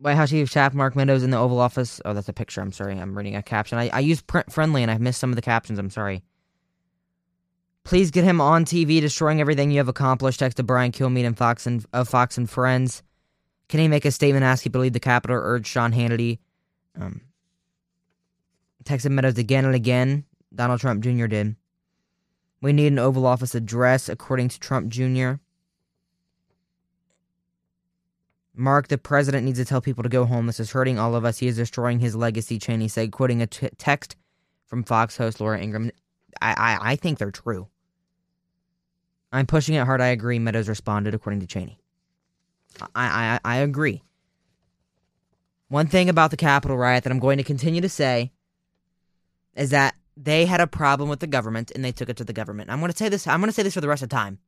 White 0.00 0.16
House 0.16 0.30
Chief 0.30 0.44
of 0.44 0.50
Staff 0.50 0.72
Mark 0.72 0.96
Meadows 0.96 1.22
in 1.22 1.30
the 1.30 1.36
Oval 1.36 1.60
Office. 1.60 2.00
Oh, 2.06 2.14
that's 2.14 2.28
a 2.28 2.32
picture. 2.32 2.62
I'm 2.62 2.72
sorry. 2.72 2.98
I'm 2.98 3.16
reading 3.16 3.36
a 3.36 3.42
caption. 3.42 3.78
I, 3.78 3.90
I 3.92 4.00
use 4.00 4.22
print 4.22 4.50
friendly 4.50 4.82
and 4.82 4.90
I've 4.90 5.00
missed 5.00 5.20
some 5.20 5.30
of 5.30 5.36
the 5.36 5.42
captions. 5.42 5.78
I'm 5.78 5.90
sorry. 5.90 6.22
Please 7.84 8.10
get 8.10 8.24
him 8.24 8.40
on 8.40 8.64
TV, 8.64 9.00
destroying 9.00 9.40
everything 9.40 9.70
you 9.70 9.78
have 9.78 9.88
accomplished. 9.88 10.38
Text 10.38 10.56
to 10.56 10.62
Brian 10.62 10.90
Kilmeade 10.90 11.26
and 11.26 11.36
Fox 11.36 11.66
and 11.66 11.84
of 11.92 12.08
Fox 12.08 12.38
and 12.38 12.48
Friends. 12.48 13.02
Can 13.68 13.80
he 13.80 13.88
make 13.88 14.04
a 14.06 14.10
statement? 14.10 14.44
Ask 14.44 14.62
people 14.62 14.80
to 14.80 14.82
leave 14.84 14.94
the 14.94 15.00
Capitol. 15.00 15.36
Urge 15.36 15.66
Sean 15.66 15.92
Hannity. 15.92 16.38
Um, 16.98 17.20
texted 18.84 19.10
Meadows 19.10 19.38
again 19.38 19.66
and 19.66 19.74
again. 19.74 20.24
Donald 20.54 20.80
Trump 20.80 21.02
Jr. 21.04 21.26
did. 21.26 21.56
We 22.62 22.72
need 22.72 22.88
an 22.88 22.98
Oval 22.98 23.26
Office 23.26 23.54
address, 23.54 24.08
according 24.08 24.48
to 24.48 24.60
Trump 24.60 24.88
Jr. 24.88 25.34
Mark, 28.54 28.88
the 28.88 28.98
president 28.98 29.44
needs 29.44 29.58
to 29.58 29.64
tell 29.64 29.80
people 29.80 30.02
to 30.02 30.08
go 30.08 30.24
home. 30.24 30.46
This 30.46 30.60
is 30.60 30.72
hurting 30.72 30.98
all 30.98 31.14
of 31.14 31.24
us. 31.24 31.38
He 31.38 31.46
is 31.46 31.56
destroying 31.56 32.00
his 32.00 32.16
legacy, 32.16 32.58
Cheney 32.58 32.88
said, 32.88 33.12
quoting 33.12 33.40
a 33.42 33.46
t- 33.46 33.68
text 33.78 34.16
from 34.66 34.82
Fox 34.82 35.16
host 35.16 35.40
Laura 35.40 35.60
Ingraham. 35.60 35.90
I, 36.40 36.52
I, 36.52 36.92
I 36.92 36.96
think 36.96 37.18
they're 37.18 37.30
true. 37.30 37.68
I'm 39.32 39.46
pushing 39.46 39.76
it 39.76 39.86
hard. 39.86 40.00
I 40.00 40.08
agree. 40.08 40.38
Meadows 40.38 40.68
responded, 40.68 41.14
according 41.14 41.40
to 41.40 41.46
Cheney. 41.46 41.78
I, 42.94 43.38
I, 43.44 43.56
I 43.56 43.56
agree. 43.58 44.02
One 45.68 45.86
thing 45.86 46.08
about 46.08 46.32
the 46.32 46.36
Capitol 46.36 46.76
riot 46.76 47.04
that 47.04 47.12
I'm 47.12 47.20
going 47.20 47.38
to 47.38 47.44
continue 47.44 47.80
to 47.80 47.88
say 47.88 48.32
is 49.54 49.70
that 49.70 49.94
they 50.16 50.46
had 50.46 50.60
a 50.60 50.66
problem 50.66 51.08
with 51.08 51.20
the 51.20 51.26
government 51.26 51.70
and 51.74 51.84
they 51.84 51.92
took 51.92 52.08
it 52.08 52.16
to 52.16 52.24
the 52.24 52.32
government. 52.32 52.70
I'm 52.70 52.80
going 52.80 52.90
to 52.90 52.96
say 52.96 53.08
this. 53.08 53.26
I'm 53.26 53.40
going 53.40 53.48
to 53.48 53.54
say 53.54 53.62
this 53.62 53.74
for 53.74 53.80
the 53.80 53.88
rest 53.88 54.02
of 54.02 54.08
time. 54.08 54.38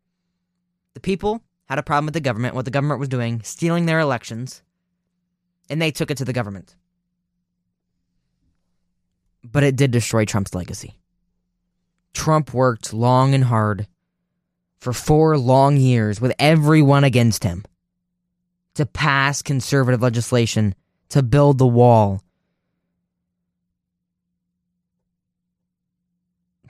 The 0.95 1.01
people 1.01 1.43
had 1.73 1.79
a 1.79 1.83
problem 1.83 2.05
with 2.05 2.13
the 2.13 2.21
government, 2.21 2.55
what 2.55 2.67
the 2.67 2.71
government 2.71 3.01
was 3.01 3.09
doing, 3.09 3.41
stealing 3.43 3.87
their 3.87 3.99
elections, 3.99 4.61
and 5.71 5.81
they 5.81 5.91
took 5.91 6.11
it 6.11 6.19
to 6.19 6.25
the 6.25 6.33
government. 6.35 6.77
But 9.43 9.63
it 9.63 9.75
did 9.75 9.91
destroy 9.91 10.27
Trump's 10.27 10.55
legacy. 10.55 10.99
Trump 12.13 12.53
worked 12.53 12.93
long 12.93 13.33
and 13.33 13.45
hard 13.45 13.87
for 14.81 14.93
four 14.93 15.39
long 15.39 15.79
years 15.79 16.21
with 16.21 16.35
everyone 16.39 17.05
against 17.05 17.43
him 17.43 17.65
to 18.75 18.85
pass 18.85 19.41
conservative 19.41 20.03
legislation 20.03 20.75
to 21.09 21.23
build 21.23 21.57
the 21.57 21.67
wall 21.67 22.23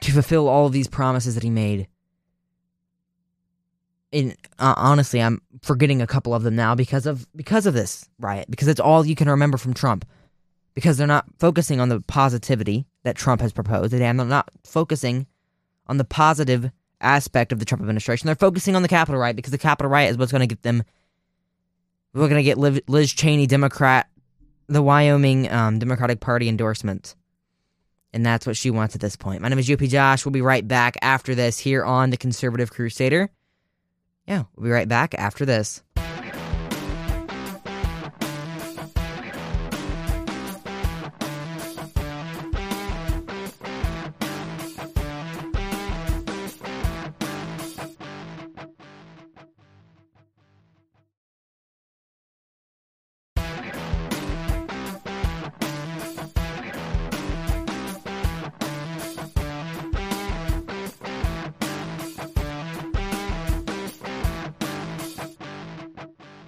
to 0.00 0.12
fulfill 0.12 0.48
all 0.48 0.66
of 0.66 0.72
these 0.72 0.86
promises 0.86 1.34
that 1.34 1.42
he 1.42 1.50
made. 1.50 1.88
Uh, 4.14 4.34
honestly, 4.58 5.22
I'm 5.22 5.40
forgetting 5.62 6.02
a 6.02 6.06
couple 6.06 6.34
of 6.34 6.42
them 6.42 6.54
now 6.54 6.74
because 6.74 7.06
of 7.06 7.26
because 7.34 7.66
of 7.66 7.74
this 7.74 8.08
riot 8.18 8.50
because 8.50 8.68
it's 8.68 8.80
all 8.80 9.06
you 9.06 9.14
can 9.14 9.28
remember 9.28 9.56
from 9.56 9.72
Trump 9.72 10.04
because 10.74 10.96
they're 10.96 11.06
not 11.06 11.24
focusing 11.38 11.80
on 11.80 11.88
the 11.88 12.00
positivity 12.00 12.86
that 13.04 13.16
Trump 13.16 13.40
has 13.40 13.52
proposed 13.52 13.92
and 13.92 14.02
they're 14.02 14.26
not 14.26 14.50
focusing 14.64 15.26
on 15.86 15.96
the 15.96 16.04
positive 16.04 16.70
aspect 17.00 17.52
of 17.52 17.58
the 17.58 17.64
Trump 17.64 17.82
administration. 17.82 18.26
They're 18.26 18.34
focusing 18.34 18.76
on 18.76 18.82
the 18.82 18.88
Capitol 18.88 19.20
riot 19.20 19.36
because 19.36 19.50
the 19.50 19.58
Capitol 19.58 19.90
riot 19.90 20.10
is 20.10 20.18
what's 20.18 20.32
going 20.32 20.40
to 20.40 20.46
get 20.46 20.62
them. 20.62 20.82
We're 22.14 22.28
going 22.28 22.42
to 22.42 22.42
get 22.42 22.58
Liz 22.58 23.12
Cheney, 23.12 23.46
Democrat, 23.46 24.08
the 24.68 24.82
Wyoming 24.82 25.50
um, 25.50 25.78
Democratic 25.78 26.20
Party 26.20 26.48
endorsement. 26.48 27.14
And 28.12 28.24
that's 28.24 28.46
what 28.46 28.56
she 28.56 28.70
wants 28.70 28.94
at 28.94 29.00
this 29.00 29.16
point. 29.16 29.40
My 29.40 29.48
name 29.48 29.58
is 29.58 29.70
UP 29.70 29.80
Josh. 29.80 30.24
We'll 30.24 30.32
be 30.32 30.42
right 30.42 30.66
back 30.66 30.96
after 31.00 31.34
this 31.34 31.58
here 31.58 31.82
on 31.82 32.10
The 32.10 32.18
Conservative 32.18 32.70
Crusader. 32.70 33.30
Yeah, 34.32 34.44
we'll 34.56 34.64
be 34.64 34.70
right 34.70 34.88
back 34.88 35.14
after 35.18 35.44
this. 35.44 35.82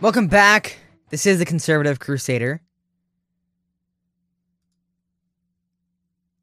Welcome 0.04 0.26
back. 0.26 0.76
This 1.08 1.24
is 1.24 1.38
the 1.38 1.46
Conservative 1.46 1.98
Crusader. 1.98 2.60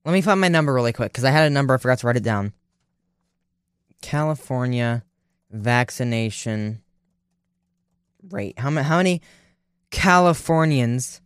Let 0.04 0.14
me 0.14 0.22
find 0.22 0.42
my 0.42 0.48
number 0.48 0.74
really 0.74 0.94
quick 0.94 1.12
because 1.12 1.26
I 1.26 1.30
had 1.30 1.46
a 1.46 1.52
number, 1.52 1.76
I 1.76 1.78
forgot 1.78 2.00
to 2.00 2.08
write 2.08 2.16
it 2.16 2.24
down. 2.24 2.54
California 4.02 5.04
vaccination 5.52 6.82
rate. 8.32 8.58
How, 8.58 8.72
how 8.72 8.98
many 8.98 9.22
Californians 9.92 11.22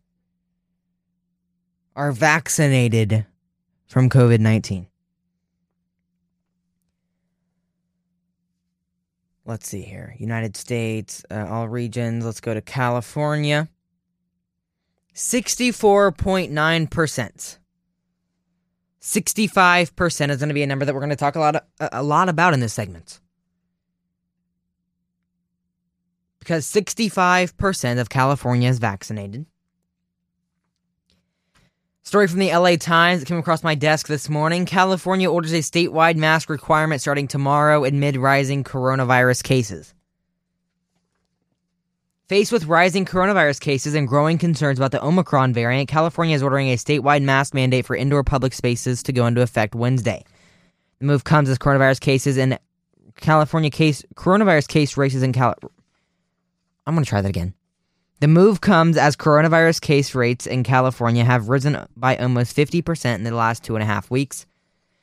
are 1.96 2.12
vaccinated 2.12 3.26
from 3.88 4.10
COVID 4.10 4.42
19? 4.42 4.88
Let's 9.46 9.68
see 9.68 9.82
here 9.82 10.16
United 10.18 10.58
States, 10.58 11.24
uh, 11.32 11.46
all 11.48 11.68
regions. 11.68 12.26
Let's 12.26 12.42
go 12.42 12.54
to 12.54 12.62
California. 12.62 13.70
64.9%. 15.14 17.58
65% 19.02 20.30
is 20.30 20.40
going 20.40 20.50
to 20.50 20.54
be 20.54 20.64
a 20.64 20.68
number 20.68 20.84
that 20.84 20.94
we're 20.94 21.00
going 21.00 21.10
to 21.12 21.16
talk 21.16 21.36
a 21.36 21.40
lot, 21.40 21.66
a 21.80 22.04
lot 22.04 22.28
about 22.28 22.54
in 22.56 22.60
this 22.60 22.74
segment. 22.74 23.22
Because 26.40 26.66
65% 26.66 28.00
of 28.00 28.10
California 28.10 28.68
is 28.68 28.80
vaccinated. 28.80 29.46
Story 32.06 32.28
from 32.28 32.38
the 32.38 32.56
LA 32.56 32.76
Times 32.76 33.20
that 33.20 33.26
came 33.26 33.40
across 33.40 33.64
my 33.64 33.74
desk 33.74 34.06
this 34.08 34.30
morning. 34.30 34.68
California 34.68 35.28
orders 35.28 35.54
a 35.54 35.58
statewide 35.58 36.18
mask 36.18 36.52
requirement 36.52 37.02
starting 37.02 37.28
tomorrow 37.28 37.84
amid 37.84 38.16
rising 38.16 38.64
coronavirus 38.64 39.42
cases. 39.42 39.92
Faced 42.30 42.52
with 42.52 42.66
rising 42.66 43.06
coronavirus 43.06 43.60
cases 43.60 43.96
and 43.96 44.08
growing 44.08 44.38
concerns 44.38 44.78
about 44.78 44.92
the 44.92 45.04
Omicron 45.04 45.52
variant, 45.52 45.90
California 45.90 46.36
is 46.36 46.44
ordering 46.44 46.70
a 46.70 46.76
statewide 46.76 47.24
mask 47.24 47.56
mandate 47.56 47.88
for 47.88 47.96
indoor 47.96 48.24
public 48.24 48.54
spaces 48.54 49.02
to 49.02 49.12
go 49.12 49.26
into 49.26 49.42
effect 49.42 49.74
Wednesday. 49.74 50.24
The 51.00 51.06
move 51.06 51.24
comes 51.24 51.50
as 51.50 51.58
coronavirus 51.58 52.02
cases 52.02 52.38
in 52.38 52.60
California 53.16 53.72
case 53.72 54.06
coronavirus 54.14 54.68
case 54.68 54.96
races 54.96 55.24
in 55.24 55.34
Cal. 55.34 55.56
I'm 56.86 56.94
going 56.94 57.04
to 57.04 57.10
try 57.10 57.22
that 57.22 57.30
again. 57.30 57.56
The 58.22 58.28
move 58.30 58.62
comes 58.62 58.96
as 58.96 59.18
coronavirus 59.18 59.82
case 59.82 60.16
rates 60.16 60.48
in 60.48 60.64
California 60.64 61.26
have 61.26 61.50
risen 61.50 61.86
by 61.98 62.16
almost 62.16 62.56
50% 62.56 63.16
in 63.16 63.24
the 63.24 63.36
last 63.36 63.64
two 63.64 63.76
and 63.76 63.84
a 63.84 63.86
half 63.86 64.10
weeks. 64.10 64.46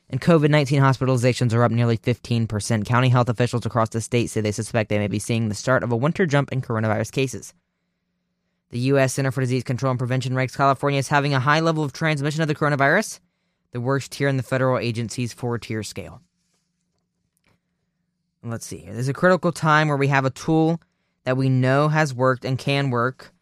and 0.09 0.19
COVID 0.19 0.49
19 0.49 0.81
hospitalizations 0.81 1.53
are 1.53 1.63
up 1.63 1.71
nearly 1.71 1.97
15%. 1.97 2.85
County 2.85 3.09
health 3.09 3.29
officials 3.29 3.65
across 3.65 3.89
the 3.89 4.01
state 4.01 4.29
say 4.29 4.41
they 4.41 4.51
suspect 4.51 4.89
they 4.89 4.97
may 4.97 5.07
be 5.07 5.19
seeing 5.19 5.47
the 5.47 5.55
start 5.55 5.83
of 5.83 5.91
a 5.91 5.95
winter 5.95 6.25
jump 6.25 6.51
in 6.51 6.61
coronavirus 6.61 7.11
cases. 7.11 7.53
The 8.71 8.79
U.S. 8.79 9.13
Center 9.13 9.31
for 9.31 9.41
Disease 9.41 9.63
Control 9.63 9.91
and 9.91 9.99
Prevention 9.99 10.35
ranks 10.35 10.55
California 10.55 10.97
as 10.97 11.07
having 11.07 11.35
a 11.35 11.39
high 11.39 11.59
level 11.59 11.83
of 11.83 11.93
transmission 11.93 12.41
of 12.41 12.47
the 12.47 12.55
coronavirus, 12.55 13.19
the 13.71 13.81
worst 13.81 14.11
tier 14.11 14.27
in 14.27 14.37
the 14.37 14.43
federal 14.43 14.79
agency's 14.79 15.33
four 15.33 15.59
tier 15.59 15.83
scale. 15.83 16.21
Let's 18.43 18.65
see 18.65 18.79
here. 18.79 18.93
There's 18.93 19.07
a 19.07 19.13
critical 19.13 19.51
time 19.51 19.87
where 19.87 19.97
we 19.97 20.07
have 20.07 20.25
a 20.25 20.31
tool 20.31 20.81
that 21.23 21.37
we 21.37 21.49
know 21.49 21.87
has 21.87 22.13
worked 22.13 22.45
and 22.45 22.57
can 22.57 22.89
work. 22.89 23.33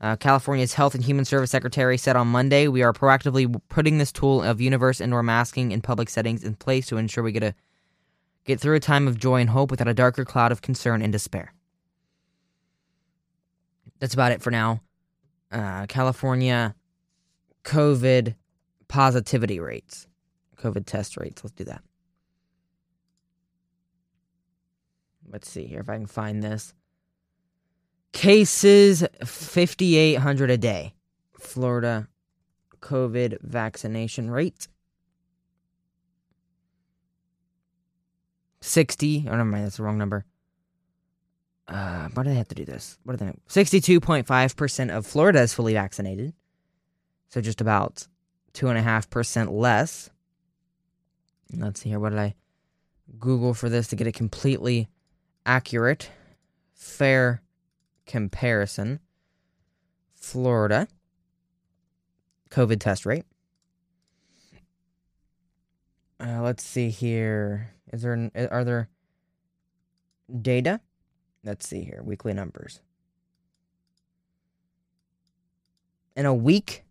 Uh, 0.00 0.16
California's 0.16 0.74
Health 0.74 0.94
and 0.94 1.02
Human 1.02 1.24
Service 1.24 1.50
Secretary 1.50 1.98
said 1.98 2.16
on 2.16 2.28
Monday, 2.28 2.68
"We 2.68 2.82
are 2.82 2.92
proactively 2.92 3.60
putting 3.68 3.98
this 3.98 4.12
tool 4.12 4.42
of 4.42 4.60
universe 4.60 5.00
indoor 5.00 5.22
masking 5.22 5.72
in 5.72 5.80
public 5.80 6.08
settings 6.08 6.44
in 6.44 6.54
place 6.54 6.86
to 6.86 6.96
ensure 6.96 7.24
we 7.24 7.32
get 7.32 7.42
a 7.42 7.54
get 8.44 8.60
through 8.60 8.76
a 8.76 8.80
time 8.80 9.08
of 9.08 9.18
joy 9.18 9.40
and 9.40 9.50
hope 9.50 9.70
without 9.70 9.88
a 9.88 9.94
darker 9.94 10.24
cloud 10.24 10.52
of 10.52 10.62
concern 10.62 11.02
and 11.02 11.12
despair." 11.12 11.52
that's 13.98 14.14
about 14.14 14.32
it 14.32 14.42
for 14.42 14.50
now. 14.50 14.80
Uh, 15.50 15.86
California 15.86 16.74
COVID 17.64 18.34
positivity 18.86 19.60
rates, 19.60 20.06
COVID 20.56 20.86
test 20.86 21.16
rates. 21.16 21.42
Let's 21.42 21.54
do 21.54 21.64
that. 21.64 21.82
Let's 25.30 25.48
see 25.48 25.66
here 25.66 25.80
if 25.80 25.88
I 25.88 25.96
can 25.96 26.06
find 26.06 26.42
this. 26.42 26.74
Cases 28.18 29.04
5,800 29.24 30.50
a 30.50 30.58
day. 30.58 30.94
Florida 31.38 32.08
COVID 32.80 33.40
vaccination 33.42 34.30
rate. 34.30 34.66
60. 38.60 39.26
Oh, 39.28 39.30
never 39.30 39.44
mind. 39.44 39.64
That's 39.64 39.76
the 39.76 39.84
wrong 39.84 39.98
number 39.98 40.24
uh, 41.68 42.08
why 42.14 42.22
do 42.22 42.30
they 42.30 42.36
have 42.36 42.48
to 42.48 42.54
do 42.54 42.64
this? 42.64 42.98
What 43.04 43.14
are 43.14 43.16
they? 43.18 43.32
Sixty-two 43.46 44.00
point 44.00 44.26
five 44.26 44.56
percent 44.56 44.90
of 44.90 45.06
Florida 45.06 45.40
is 45.40 45.52
fully 45.52 45.74
vaccinated, 45.74 46.32
so 47.28 47.40
just 47.40 47.60
about 47.60 48.06
two 48.54 48.68
and 48.68 48.78
a 48.78 48.82
half 48.82 49.10
percent 49.10 49.52
less. 49.52 50.10
Let's 51.54 51.80
see 51.80 51.90
here. 51.90 52.00
What 52.00 52.10
did 52.10 52.18
I 52.18 52.34
Google 53.18 53.54
for 53.54 53.68
this 53.68 53.88
to 53.88 53.96
get 53.96 54.06
a 54.06 54.12
completely 54.12 54.88
accurate, 55.44 56.10
fair 56.74 57.42
comparison? 58.08 58.98
Florida 60.16 60.88
COVID 62.50 62.80
test 62.80 63.06
rate. 63.06 63.24
Uh, 66.20 66.42
let's 66.42 66.64
see 66.64 66.90
here. 66.90 67.70
Is 67.92 68.02
there 68.02 68.30
are 68.50 68.64
there 68.64 68.88
data? 70.42 70.80
Let's 71.44 71.68
see 71.68 71.82
here. 71.82 72.02
Weekly 72.02 72.32
numbers. 72.32 72.80
In 76.16 76.26
a 76.26 76.34
week, 76.34 76.84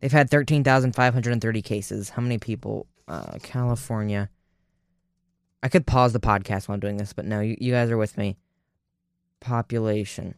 they've 0.00 0.12
had 0.12 0.28
13,530 0.28 1.62
cases. 1.62 2.10
How 2.10 2.20
many 2.20 2.38
people? 2.38 2.86
Uh, 3.08 3.38
California. 3.42 4.28
I 5.62 5.68
could 5.68 5.86
pause 5.86 6.12
the 6.12 6.20
podcast 6.20 6.68
while 6.68 6.74
I'm 6.74 6.80
doing 6.80 6.98
this, 6.98 7.14
but 7.14 7.24
no, 7.24 7.40
you, 7.40 7.56
you 7.58 7.72
guys 7.72 7.90
are 7.90 7.96
with 7.96 8.18
me. 8.18 8.36
Population 9.44 10.34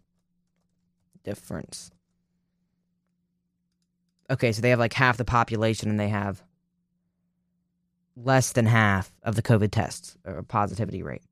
difference. 1.22 1.90
Okay, 4.28 4.52
so 4.52 4.60
they 4.60 4.70
have 4.70 4.78
like 4.78 4.92
half 4.92 5.16
the 5.16 5.24
population 5.24 5.88
and 5.88 5.98
they 5.98 6.08
have 6.08 6.42
less 8.16 8.52
than 8.52 8.66
half 8.66 9.12
of 9.22 9.36
the 9.36 9.42
COVID 9.42 9.70
tests 9.70 10.16
or 10.24 10.42
positivity 10.42 11.02
rate 11.02 11.22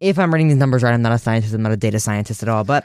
if 0.00 0.18
I'm 0.18 0.32
reading 0.32 0.48
these 0.48 0.56
numbers 0.56 0.82
right, 0.82 0.92
I'm 0.92 1.02
not 1.02 1.12
a 1.12 1.18
scientist, 1.18 1.54
I'm 1.54 1.62
not 1.62 1.72
a 1.72 1.76
data 1.76 2.00
scientist 2.00 2.42
at 2.42 2.48
all, 2.48 2.64
but 2.64 2.84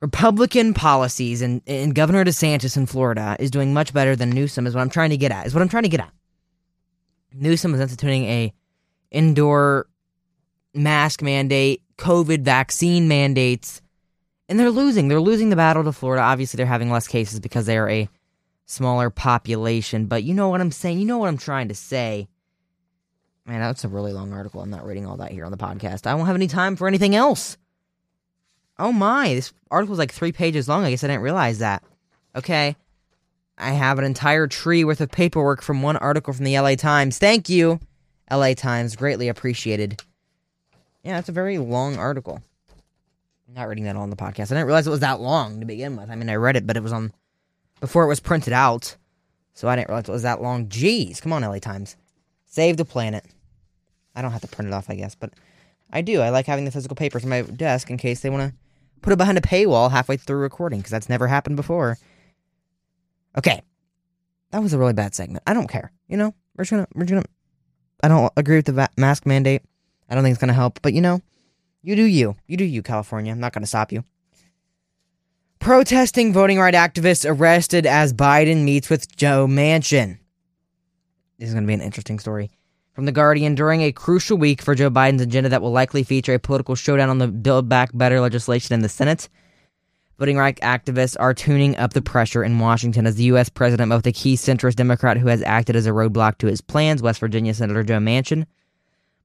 Republican 0.00 0.72
policies 0.72 1.42
and, 1.42 1.62
and 1.66 1.94
Governor 1.94 2.24
DeSantis 2.24 2.76
in 2.76 2.86
Florida 2.86 3.36
is 3.38 3.50
doing 3.50 3.74
much 3.74 3.92
better 3.92 4.16
than 4.16 4.30
Newsom, 4.30 4.66
is 4.66 4.74
what 4.74 4.80
I'm 4.80 4.90
trying 4.90 5.10
to 5.10 5.16
get 5.16 5.32
at. 5.32 5.46
Is 5.46 5.54
what 5.54 5.62
I'm 5.62 5.68
trying 5.68 5.82
to 5.82 5.88
get 5.88 6.00
at. 6.00 6.12
Newsom 7.34 7.74
is 7.74 7.80
instituting 7.80 8.24
a 8.24 8.52
indoor 9.10 9.86
mask 10.74 11.22
mandate, 11.22 11.82
COVID 12.00 12.42
vaccine 12.42 13.06
mandates, 13.06 13.80
and 14.48 14.58
they're 14.58 14.70
losing. 14.70 15.08
They're 15.08 15.20
losing 15.20 15.50
the 15.50 15.56
battle 15.56 15.84
to 15.84 15.92
Florida. 15.92 16.22
Obviously, 16.22 16.56
they're 16.56 16.66
having 16.66 16.90
less 16.90 17.06
cases 17.06 17.38
because 17.38 17.66
they 17.66 17.78
are 17.78 17.88
a 17.88 18.08
smaller 18.66 19.10
population, 19.10 20.06
but 20.06 20.24
you 20.24 20.34
know 20.34 20.48
what 20.48 20.60
I'm 20.60 20.72
saying? 20.72 20.98
You 20.98 21.06
know 21.06 21.18
what 21.18 21.28
I'm 21.28 21.38
trying 21.38 21.68
to 21.68 21.74
say. 21.74 22.28
Man, 23.46 23.60
that's 23.60 23.84
a 23.84 23.88
really 23.88 24.12
long 24.12 24.32
article. 24.32 24.60
I'm 24.60 24.70
not 24.70 24.86
reading 24.86 25.06
all 25.06 25.18
that 25.18 25.32
here 25.32 25.44
on 25.44 25.50
the 25.50 25.58
podcast. 25.58 26.06
I 26.06 26.14
won't 26.14 26.26
have 26.26 26.36
any 26.36 26.46
time 26.46 26.76
for 26.76 26.88
anything 26.88 27.14
else. 27.14 27.56
Oh 28.78 28.92
my, 28.92 29.34
this 29.34 29.52
article 29.70 29.92
is 29.92 29.98
like 29.98 30.12
three 30.12 30.32
pages 30.32 30.68
long. 30.68 30.84
I 30.84 30.90
guess 30.90 31.04
I 31.04 31.08
didn't 31.08 31.22
realize 31.22 31.58
that. 31.58 31.82
Okay. 32.34 32.76
I 33.58 33.72
have 33.72 33.98
an 33.98 34.04
entire 34.04 34.46
tree 34.46 34.84
worth 34.84 35.02
of 35.02 35.10
paperwork 35.10 35.60
from 35.60 35.82
one 35.82 35.98
article 35.98 36.32
from 36.32 36.46
the 36.46 36.58
LA 36.58 36.76
Times. 36.76 37.18
Thank 37.18 37.50
you, 37.50 37.78
LA 38.30 38.54
Times. 38.54 38.96
Greatly 38.96 39.28
appreciated. 39.28 40.02
Yeah, 41.02 41.18
it's 41.18 41.28
a 41.28 41.32
very 41.32 41.58
long 41.58 41.96
article. 41.96 42.42
I'm 43.48 43.54
not 43.54 43.68
reading 43.68 43.84
that 43.84 43.96
all 43.96 44.02
on 44.02 44.10
the 44.10 44.16
podcast. 44.16 44.52
I 44.52 44.54
didn't 44.54 44.66
realize 44.66 44.86
it 44.86 44.90
was 44.90 45.00
that 45.00 45.20
long 45.20 45.60
to 45.60 45.66
begin 45.66 45.96
with. 45.96 46.10
I 46.10 46.14
mean, 46.14 46.30
I 46.30 46.36
read 46.36 46.56
it, 46.56 46.66
but 46.66 46.76
it 46.76 46.82
was 46.82 46.92
on 46.92 47.12
before 47.80 48.04
it 48.04 48.08
was 48.08 48.20
printed 48.20 48.52
out. 48.52 48.96
So 49.54 49.68
I 49.68 49.76
didn't 49.76 49.88
realize 49.88 50.08
it 50.08 50.12
was 50.12 50.22
that 50.22 50.40
long. 50.40 50.68
Jeez, 50.68 51.20
come 51.20 51.32
on, 51.32 51.42
LA 51.42 51.58
Times. 51.58 51.96
Save 52.46 52.76
the 52.76 52.84
planet. 52.84 53.24
I 54.14 54.22
don't 54.22 54.32
have 54.32 54.42
to 54.42 54.48
print 54.48 54.68
it 54.68 54.74
off, 54.74 54.90
I 54.90 54.94
guess, 54.94 55.14
but 55.14 55.32
I 55.92 56.02
do. 56.02 56.20
I 56.20 56.30
like 56.30 56.46
having 56.46 56.64
the 56.64 56.70
physical 56.70 56.94
papers 56.94 57.24
on 57.24 57.30
my 57.30 57.42
desk 57.42 57.90
in 57.90 57.96
case 57.96 58.20
they 58.20 58.30
want 58.30 58.50
to 58.50 58.56
put 59.02 59.12
it 59.12 59.16
behind 59.16 59.38
a 59.38 59.40
paywall 59.40 59.90
halfway 59.90 60.16
through 60.16 60.38
recording, 60.38 60.78
because 60.78 60.90
that's 60.90 61.08
never 61.08 61.26
happened 61.26 61.56
before. 61.56 61.98
Okay. 63.36 63.62
That 64.50 64.62
was 64.62 64.72
a 64.72 64.78
really 64.78 64.92
bad 64.92 65.14
segment. 65.14 65.42
I 65.46 65.54
don't 65.54 65.68
care. 65.68 65.92
You 66.08 66.16
know, 66.16 66.34
we're 66.56 66.64
just 66.64 66.70
gonna, 66.70 66.88
we're 66.94 67.04
just 67.04 67.14
gonna, 67.14 67.26
I 68.02 68.08
don't 68.08 68.32
agree 68.36 68.56
with 68.56 68.66
the 68.66 68.72
va- 68.72 68.90
mask 68.96 69.26
mandate. 69.26 69.62
I 70.10 70.14
don't 70.14 70.24
think 70.24 70.34
it's 70.34 70.40
gonna 70.40 70.52
help, 70.52 70.82
but 70.82 70.92
you 70.92 71.00
know, 71.00 71.22
you 71.82 71.96
do 71.96 72.04
you. 72.04 72.36
You 72.46 72.56
do 72.56 72.64
you, 72.64 72.82
California. 72.82 73.32
I'm 73.32 73.40
not 73.40 73.52
gonna 73.52 73.66
stop 73.66 73.92
you. 73.92 74.04
Protesting 75.60 76.32
voting 76.32 76.58
right 76.58 76.72
activists 76.72 77.28
arrested 77.28 77.84
as 77.84 78.14
Biden 78.14 78.64
meets 78.64 78.88
with 78.88 79.14
Joe 79.14 79.46
Manchin. 79.46 80.18
This 81.38 81.48
is 81.48 81.54
going 81.54 81.64
to 81.64 81.68
be 81.68 81.74
an 81.74 81.82
interesting 81.82 82.18
story. 82.18 82.50
From 82.94 83.04
The 83.04 83.12
Guardian, 83.12 83.54
during 83.54 83.82
a 83.82 83.92
crucial 83.92 84.38
week 84.38 84.62
for 84.62 84.74
Joe 84.74 84.90
Biden's 84.90 85.20
agenda 85.20 85.50
that 85.50 85.60
will 85.60 85.70
likely 85.70 86.02
feature 86.02 86.32
a 86.32 86.38
political 86.38 86.74
showdown 86.74 87.10
on 87.10 87.18
the 87.18 87.28
Build 87.28 87.68
Back 87.68 87.90
Better 87.92 88.20
legislation 88.20 88.72
in 88.72 88.80
the 88.80 88.88
Senate, 88.88 89.28
voting 90.18 90.38
rights 90.38 90.60
activists 90.60 91.14
are 91.20 91.34
tuning 91.34 91.76
up 91.76 91.92
the 91.92 92.00
pressure 92.00 92.42
in 92.42 92.58
Washington 92.58 93.06
as 93.06 93.16
the 93.16 93.24
U.S. 93.24 93.50
president 93.50 93.92
with 93.92 94.06
a 94.06 94.12
key 94.12 94.36
centrist 94.36 94.76
Democrat 94.76 95.18
who 95.18 95.28
has 95.28 95.42
acted 95.42 95.76
as 95.76 95.86
a 95.86 95.90
roadblock 95.90 96.38
to 96.38 96.46
his 96.46 96.62
plans, 96.62 97.02
West 97.02 97.20
Virginia 97.20 97.52
Senator 97.52 97.82
Joe 97.82 97.98
Manchin. 97.98 98.46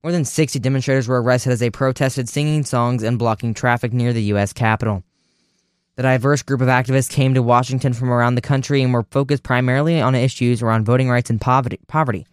More 0.06 0.12
than 0.12 0.24
60 0.24 0.60
demonstrators 0.60 1.08
were 1.08 1.20
arrested 1.20 1.52
as 1.52 1.60
they 1.60 1.72
protested 1.72 2.30
singing 2.30 2.64
songs 2.64 3.02
and 3.02 3.18
blocking 3.18 3.56
traffic 3.56 3.92
near 3.92 4.14
the 4.14 4.22
U.S. 4.26 4.54
Capitol. 4.54 5.04
The 5.96 6.04
diverse 6.04 6.44
group 6.44 6.62
of 6.62 6.68
activists 6.68 7.10
came 7.10 7.34
to 7.34 7.42
Washington 7.42 7.92
from 7.92 8.12
around 8.12 8.36
the 8.36 8.42
country 8.42 8.84
and 8.84 8.94
were 8.94 9.08
focused 9.10 9.42
primarily 9.42 10.00
on 10.00 10.14
issues 10.14 10.62
around 10.62 10.86
voting 10.86 11.10
rights 11.10 11.32
and 11.32 11.42
poverty. 11.42 11.80
When 11.88 12.28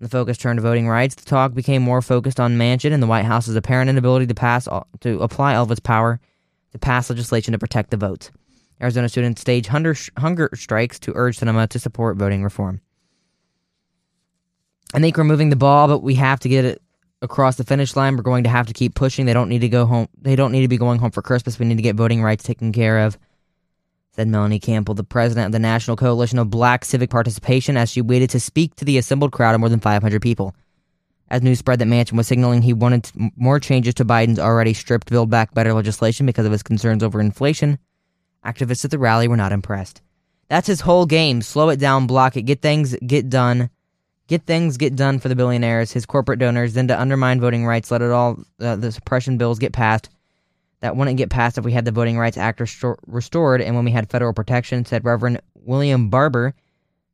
the 0.00 0.08
focus 0.08 0.38
turned 0.38 0.56
to 0.56 0.62
voting 0.62 0.88
rights, 0.88 1.14
the 1.14 1.24
talk 1.24 1.54
became 1.54 1.82
more 1.82 2.02
focused 2.02 2.40
on 2.40 2.58
Manchin 2.58 2.92
and 2.92 3.00
the 3.00 3.06
White 3.06 3.26
House's 3.26 3.54
apparent 3.54 3.88
inability 3.88 4.26
to 4.26 4.34
pass 4.34 4.66
to 4.98 5.22
apply 5.22 5.54
all 5.54 5.62
of 5.62 5.70
its 5.70 5.78
power 5.78 6.18
to 6.72 6.78
pass 6.80 7.10
legislation 7.10 7.52
to 7.52 7.60
protect 7.60 7.92
the 7.92 7.96
votes. 7.96 8.32
Arizona 8.82 9.08
students 9.08 9.40
staged 9.40 9.68
hunger, 9.68 9.94
hunger 10.18 10.50
strikes 10.54 10.98
to 10.98 11.12
urge 11.14 11.38
Sinema 11.38 11.68
to 11.68 11.78
support 11.78 12.16
voting 12.16 12.42
reform. 12.42 12.80
I 14.92 14.98
think 14.98 15.16
we're 15.16 15.22
moving 15.22 15.50
the 15.50 15.56
ball, 15.56 15.86
but 15.86 16.02
we 16.02 16.16
have 16.16 16.40
to 16.40 16.48
get 16.48 16.64
it 16.64 16.82
across 17.24 17.56
the 17.56 17.64
finish 17.64 17.96
line. 17.96 18.16
We're 18.16 18.22
going 18.22 18.44
to 18.44 18.50
have 18.50 18.68
to 18.68 18.72
keep 18.72 18.94
pushing. 18.94 19.26
They 19.26 19.32
don't 19.32 19.48
need 19.48 19.62
to 19.62 19.68
go 19.68 19.86
home. 19.86 20.08
They 20.20 20.36
don't 20.36 20.52
need 20.52 20.62
to 20.62 20.68
be 20.68 20.76
going 20.76 21.00
home 21.00 21.10
for 21.10 21.22
Christmas. 21.22 21.58
We 21.58 21.66
need 21.66 21.76
to 21.76 21.82
get 21.82 21.96
voting 21.96 22.22
rights 22.22 22.44
taken 22.44 22.72
care 22.72 23.00
of, 23.00 23.18
said 24.12 24.28
Melanie 24.28 24.60
Campbell, 24.60 24.94
the 24.94 25.02
president 25.02 25.46
of 25.46 25.52
the 25.52 25.58
National 25.58 25.96
Coalition 25.96 26.38
of 26.38 26.50
Black 26.50 26.84
Civic 26.84 27.10
Participation, 27.10 27.76
as 27.76 27.90
she 27.90 28.00
waited 28.00 28.30
to 28.30 28.40
speak 28.40 28.76
to 28.76 28.84
the 28.84 28.98
assembled 28.98 29.32
crowd 29.32 29.54
of 29.54 29.60
more 29.60 29.68
than 29.68 29.80
500 29.80 30.22
people. 30.22 30.54
As 31.28 31.42
news 31.42 31.58
spread 31.58 31.80
that 31.80 31.88
Manchin 31.88 32.12
was 32.12 32.28
signaling 32.28 32.62
he 32.62 32.74
wanted 32.74 33.10
more 33.34 33.58
changes 33.58 33.94
to 33.94 34.04
Biden's 34.04 34.38
already 34.38 34.74
stripped 34.74 35.10
Build 35.10 35.30
Back 35.30 35.54
Better 35.54 35.72
legislation 35.72 36.26
because 36.26 36.46
of 36.46 36.52
his 36.52 36.62
concerns 36.62 37.02
over 37.02 37.18
inflation, 37.18 37.78
activists 38.44 38.84
at 38.84 38.90
the 38.90 38.98
rally 38.98 39.26
were 39.26 39.36
not 39.36 39.50
impressed. 39.50 40.02
That's 40.48 40.66
his 40.66 40.82
whole 40.82 41.06
game. 41.06 41.40
Slow 41.40 41.70
it 41.70 41.80
down, 41.80 42.06
block 42.06 42.36
it, 42.36 42.42
get 42.42 42.60
things 42.60 42.94
get 43.06 43.30
done 43.30 43.70
get 44.28 44.46
things 44.46 44.76
get 44.76 44.96
done 44.96 45.18
for 45.18 45.28
the 45.28 45.36
billionaires, 45.36 45.92
his 45.92 46.06
corporate 46.06 46.38
donors, 46.38 46.74
then 46.74 46.88
to 46.88 47.00
undermine 47.00 47.40
voting 47.40 47.66
rights, 47.66 47.90
let 47.90 48.02
it 48.02 48.10
all 48.10 48.38
uh, 48.60 48.76
the 48.76 48.92
suppression 48.92 49.38
bills 49.38 49.58
get 49.58 49.72
passed. 49.72 50.08
That 50.80 50.96
wouldn't 50.96 51.16
get 51.16 51.30
passed 51.30 51.56
if 51.56 51.64
we 51.64 51.72
had 51.72 51.86
the 51.86 51.92
Voting 51.92 52.18
Rights 52.18 52.36
Act 52.36 52.58
restor- 52.58 52.98
restored 53.06 53.62
and 53.62 53.74
when 53.74 53.86
we 53.86 53.90
had 53.90 54.10
federal 54.10 54.34
protection, 54.34 54.84
said 54.84 55.02
Reverend 55.02 55.40
William 55.54 56.10
Barber, 56.10 56.54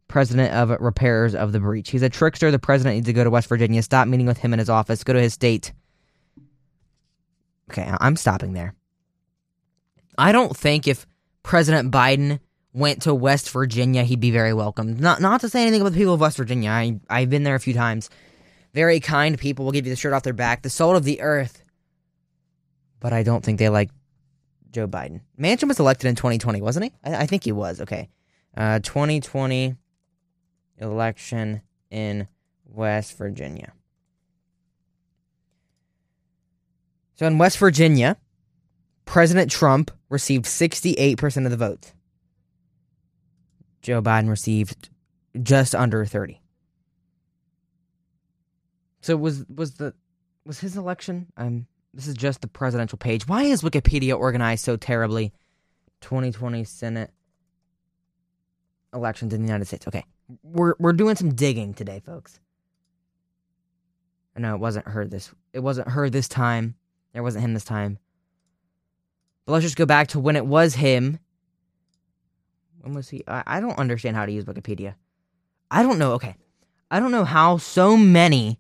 president 0.09 0.53
of 0.53 0.71
Repairers 0.81 1.37
of 1.37 1.53
the 1.53 1.61
Breach. 1.61 1.91
He's 1.91 2.03
a 2.03 2.09
trickster. 2.09 2.51
The 2.51 2.59
president 2.59 2.97
needs 2.97 3.07
to 3.07 3.13
go 3.13 3.23
to 3.23 3.31
West 3.31 3.49
Virginia. 3.49 3.81
Stop 3.83 4.09
meeting 4.09 4.27
with 4.27 4.39
him 4.39 4.53
in 4.53 4.59
his 4.59 4.69
office. 4.69 5.05
Go 5.05 5.13
to 5.13 5.21
his 5.21 5.35
state. 5.35 5.73
Okay, 7.71 7.89
I'm 8.01 8.17
stopping 8.17 8.55
there. 8.55 8.75
I 10.19 10.33
don't 10.33 10.57
think 10.57 10.89
if 10.89 11.07
President 11.45 11.93
Biden 11.93 12.41
went 12.73 13.03
to 13.03 13.15
West 13.15 13.51
Virginia, 13.51 14.05
he'd 14.05 14.21
be 14.21 14.31
very 14.31 14.55
welcomed. 14.55 15.01
Not 15.01 15.21
not 15.21 15.41
to 15.41 15.49
say 15.49 15.63
anything 15.63 15.81
about 15.81 15.93
the 15.93 15.99
people 15.99 16.15
of 16.15 16.21
West 16.21 16.37
Virginia. 16.37 16.71
I 16.71 17.01
I've 17.09 17.31
been 17.31 17.43
there 17.43 17.55
a 17.55 17.61
few 17.61 17.75
times. 17.75 18.11
Very 18.73 19.01
kind 19.01 19.39
people 19.39 19.65
will 19.65 19.73
give 19.73 19.87
you 19.87 19.93
the 19.93 19.97
shirt 19.97 20.13
off 20.13 20.23
their 20.23 20.33
back, 20.33 20.63
the 20.63 20.71
salt 20.71 20.97
of 20.97 21.05
the 21.05 21.21
earth. 21.21 21.63
But 23.01 23.13
I 23.13 23.23
don't 23.23 23.45
think 23.45 23.59
they 23.59 23.69
like 23.69 23.91
Joe 24.71 24.87
Biden. 24.87 25.23
Manchin 25.39 25.67
was 25.67 25.81
elected 25.81 26.09
in 26.09 26.15
2020, 26.15 26.61
wasn't 26.61 26.85
he? 26.85 26.93
I, 27.03 27.23
I 27.23 27.27
think 27.27 27.45
he 27.45 27.53
was. 27.53 27.81
Okay, 27.81 28.09
uh, 28.57 28.79
2020 28.81 29.75
election 30.79 31.63
in 31.91 32.29
West 32.65 33.19
Virginia. 33.19 33.73
So 37.17 37.27
in 37.27 37.37
West 37.37 37.59
Virginia, 37.59 38.17
President 39.05 39.51
Trump 39.51 39.91
received 40.09 40.47
68% 40.47 41.45
of 41.45 41.51
the 41.51 41.57
votes. 41.57 41.93
Joe 43.83 44.03
Biden 44.03 44.29
received 44.29 44.91
just 45.43 45.75
under 45.75 46.05
30. 46.05 46.41
So 49.01 49.17
was 49.17 49.45
was 49.49 49.75
the 49.75 49.95
was 50.45 50.61
his 50.61 50.77
election 50.77 51.27
um 51.37 51.67
this 51.95 52.07
is 52.07 52.15
just 52.15 52.41
the 52.41 52.49
presidential 52.49 52.99
page. 52.99 53.27
Why 53.27 53.45
is 53.45 53.63
Wikipedia 53.63 54.17
organized 54.19 54.65
so 54.65 54.77
terribly? 54.77 55.33
2020 56.03 56.65
Senate 56.65 57.11
elections 58.95 59.35
in 59.35 59.43
the 59.43 59.47
United 59.47 59.67
States. 59.67 59.87
Okay. 59.89 60.05
We're 60.43 60.75
we're 60.79 60.93
doing 60.93 61.17
some 61.17 61.35
digging 61.35 61.75
today, 61.75 62.01
folks. 62.05 62.39
I 64.37 64.41
know 64.41 64.55
it 64.55 64.61
wasn't 64.61 64.89
her 64.89 65.07
this 65.07 65.31
it 65.53 65.61
wasn't 65.61 65.89
her 65.89 66.09
this 66.09 66.29
time. 66.29 66.77
It 67.13 67.21
wasn't 67.21 67.45
him 67.45 67.55
this 67.55 67.65
time. 67.65 67.99
But 69.45 69.53
let's 69.53 69.65
just 69.65 69.77
go 69.77 69.87
back 69.87 70.09
to 70.09 70.21
when 70.21 70.37
it 70.37 70.47
was 70.47 70.75
him. 70.75 71.19
When 72.81 72.95
was 72.95 73.09
he? 73.09 73.23
I, 73.27 73.43
I 73.47 73.61
don't 73.61 73.79
understand 73.79 74.17
how 74.17 74.27
to 74.27 74.33
use 74.33 74.45
Wikipedia. 74.45 74.95
I 75.71 75.83
don't 75.83 75.99
know. 75.99 76.13
Okay. 76.13 76.37
I 76.91 76.99
don't 76.99 77.13
know 77.13 77.25
how 77.25 77.59
so 77.59 77.97
many 77.97 78.59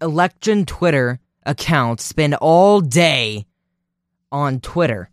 election 0.00 0.64
Twitter 0.64 1.20
accounts 1.44 2.04
spend 2.04 2.34
all 2.34 2.80
day 2.80 3.46
on 4.30 4.60
Twitter, 4.60 5.10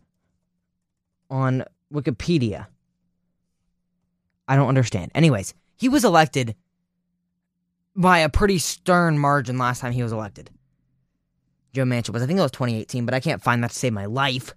on 1.28 1.64
Wikipedia. 1.92 2.66
I 4.48 4.56
don't 4.56 4.68
understand. 4.68 5.12
Anyways, 5.14 5.54
he 5.76 5.88
was 5.88 6.04
elected 6.04 6.56
by 7.94 8.20
a 8.20 8.28
pretty 8.28 8.58
stern 8.58 9.18
margin 9.18 9.58
last 9.58 9.80
time 9.80 9.92
he 9.92 10.02
was 10.02 10.12
elected. 10.12 10.50
Joe 11.72 11.84
Manchin 11.84 12.10
was. 12.10 12.22
I 12.22 12.26
think 12.26 12.38
it 12.38 12.42
was 12.42 12.50
2018, 12.50 13.04
but 13.04 13.14
I 13.14 13.20
can't 13.20 13.42
find 13.42 13.62
that 13.62 13.70
to 13.70 13.78
save 13.78 13.92
my 13.92 14.06
life. 14.06 14.54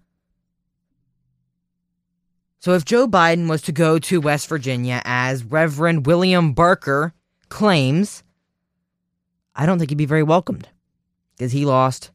So 2.64 2.76
if 2.76 2.86
Joe 2.86 3.10
Biden 3.10 3.50
was 3.50 3.62
to 3.64 3.74
go 3.74 4.00
to 4.00 4.22
West 4.22 4.48
Virginia, 4.48 5.02
as 5.04 5.44
Reverend 5.44 6.06
William 6.06 6.54
Barker 6.54 7.14
claims, 7.50 8.24
I 9.54 9.66
don't 9.66 9.80
think 9.80 9.92
he'd 9.92 9.98
be 9.98 10.06
very 10.06 10.24
welcomed 10.24 10.70
because 11.36 11.52
he 11.52 11.66
lost 11.66 12.12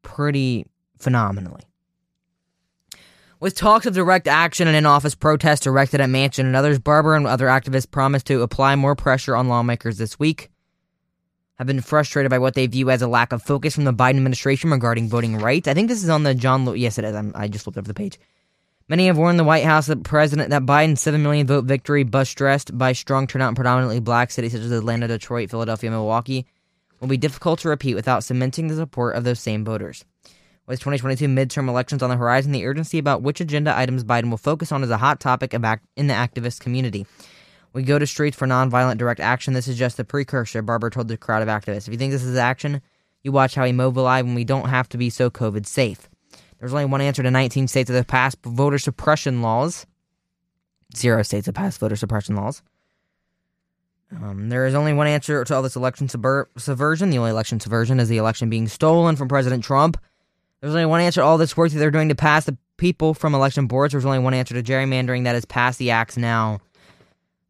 pretty 0.00 0.64
phenomenally. 0.98 1.60
With 3.40 3.54
talks 3.54 3.84
of 3.84 3.92
direct 3.92 4.26
action 4.26 4.66
and 4.66 4.74
in 4.74 4.86
office 4.86 5.14
protests 5.14 5.60
directed 5.60 6.00
at 6.00 6.08
Manchin 6.08 6.46
and 6.46 6.56
others, 6.56 6.78
Barber 6.78 7.14
and 7.14 7.26
other 7.26 7.48
activists 7.48 7.90
promised 7.90 8.24
to 8.28 8.40
apply 8.40 8.76
more 8.76 8.96
pressure 8.96 9.36
on 9.36 9.48
lawmakers 9.48 9.98
this 9.98 10.18
week. 10.18 10.48
Have 11.58 11.66
been 11.66 11.82
frustrated 11.82 12.30
by 12.30 12.38
what 12.38 12.54
they 12.54 12.66
view 12.66 12.88
as 12.88 13.02
a 13.02 13.06
lack 13.06 13.34
of 13.34 13.42
focus 13.42 13.74
from 13.74 13.84
the 13.84 13.92
Biden 13.92 14.16
administration 14.16 14.70
regarding 14.70 15.10
voting 15.10 15.36
rights. 15.36 15.68
I 15.68 15.74
think 15.74 15.88
this 15.88 16.02
is 16.02 16.08
on 16.08 16.22
the 16.22 16.34
John. 16.34 16.64
Lew- 16.64 16.72
yes, 16.72 16.96
it 16.96 17.04
is. 17.04 17.14
I'm, 17.14 17.32
I 17.34 17.48
just 17.48 17.66
looked 17.66 17.76
over 17.76 17.86
the 17.86 17.92
page. 17.92 18.18
Many 18.88 19.06
have 19.06 19.18
warned 19.18 19.38
the 19.38 19.44
White 19.44 19.64
House 19.64 19.86
that 19.86 20.02
President 20.02 20.50
that 20.50 20.66
Biden's 20.66 21.00
seven 21.00 21.22
million 21.22 21.46
vote 21.46 21.64
victory, 21.64 22.02
bus 22.02 22.34
dressed 22.34 22.76
by 22.76 22.92
strong 22.92 23.26
turnout 23.26 23.50
in 23.50 23.54
predominantly 23.54 24.00
black 24.00 24.30
cities 24.30 24.52
such 24.52 24.62
as 24.62 24.72
Atlanta, 24.72 25.06
Detroit, 25.06 25.50
Philadelphia, 25.50 25.90
and 25.90 25.96
Milwaukee, 25.96 26.46
will 27.00 27.08
be 27.08 27.16
difficult 27.16 27.60
to 27.60 27.68
repeat 27.68 27.94
without 27.94 28.24
cementing 28.24 28.66
the 28.66 28.74
support 28.74 29.14
of 29.14 29.24
those 29.24 29.38
same 29.40 29.64
voters. 29.64 30.04
With 30.66 30.80
2022 30.80 31.26
midterm 31.26 31.68
elections 31.68 32.02
on 32.02 32.10
the 32.10 32.16
horizon, 32.16 32.52
the 32.52 32.66
urgency 32.66 32.98
about 32.98 33.22
which 33.22 33.40
agenda 33.40 33.76
items 33.76 34.04
Biden 34.04 34.30
will 34.30 34.36
focus 34.36 34.72
on 34.72 34.82
is 34.82 34.90
a 34.90 34.98
hot 34.98 35.20
topic 35.20 35.54
in 35.54 35.62
the 35.62 36.14
activist 36.14 36.60
community. 36.60 37.06
We 37.72 37.84
go 37.84 37.98
to 37.98 38.06
streets 38.06 38.36
for 38.36 38.48
nonviolent 38.48 38.98
direct 38.98 39.20
action. 39.20 39.54
This 39.54 39.68
is 39.68 39.78
just 39.78 39.96
the 39.96 40.04
precursor, 40.04 40.62
Barber 40.62 40.90
told 40.90 41.06
the 41.06 41.16
crowd 41.16 41.42
of 41.42 41.48
activists. 41.48 41.86
If 41.86 41.92
you 41.92 41.98
think 41.98 42.10
this 42.10 42.24
is 42.24 42.36
action, 42.36 42.82
you 43.22 43.30
watch 43.30 43.54
how 43.54 43.62
we 43.62 43.70
mobilize 43.70 44.24
when 44.24 44.34
we 44.34 44.42
don't 44.42 44.68
have 44.68 44.88
to 44.88 44.98
be 44.98 45.10
so 45.10 45.30
COVID 45.30 45.64
safe. 45.66 46.09
There's 46.60 46.72
only 46.74 46.84
one 46.84 47.00
answer 47.00 47.22
to 47.22 47.30
19 47.30 47.68
states 47.68 47.88
that 47.88 47.96
have 47.96 48.06
passed 48.06 48.38
voter 48.44 48.78
suppression 48.78 49.40
laws. 49.40 49.86
Zero 50.94 51.22
states 51.22 51.46
have 51.46 51.54
passed 51.54 51.80
voter 51.80 51.96
suppression 51.96 52.36
laws. 52.36 52.62
Um, 54.14 54.48
there 54.48 54.66
is 54.66 54.74
only 54.74 54.92
one 54.92 55.06
answer 55.06 55.42
to 55.42 55.54
all 55.54 55.62
this 55.62 55.76
election 55.76 56.08
subver- 56.08 56.46
subversion. 56.58 57.10
The 57.10 57.18
only 57.18 57.30
election 57.30 57.60
subversion 57.60 57.98
is 57.98 58.08
the 58.08 58.18
election 58.18 58.50
being 58.50 58.68
stolen 58.68 59.16
from 59.16 59.28
President 59.28 59.64
Trump. 59.64 59.96
There's 60.60 60.74
only 60.74 60.86
one 60.86 61.00
answer 61.00 61.20
to 61.20 61.24
all 61.24 61.38
this 61.38 61.56
work 61.56 61.70
that 61.70 61.78
they're 61.78 61.90
doing 61.90 62.10
to 62.10 62.14
pass 62.14 62.44
the 62.44 62.58
people 62.76 63.14
from 63.14 63.34
election 63.34 63.66
boards. 63.66 63.92
There's 63.92 64.04
only 64.04 64.18
one 64.18 64.34
answer 64.34 64.54
to 64.54 64.62
gerrymandering 64.62 65.24
that 65.24 65.36
is 65.36 65.44
pass 65.44 65.76
the 65.76 65.92
acts 65.92 66.16
now. 66.16 66.60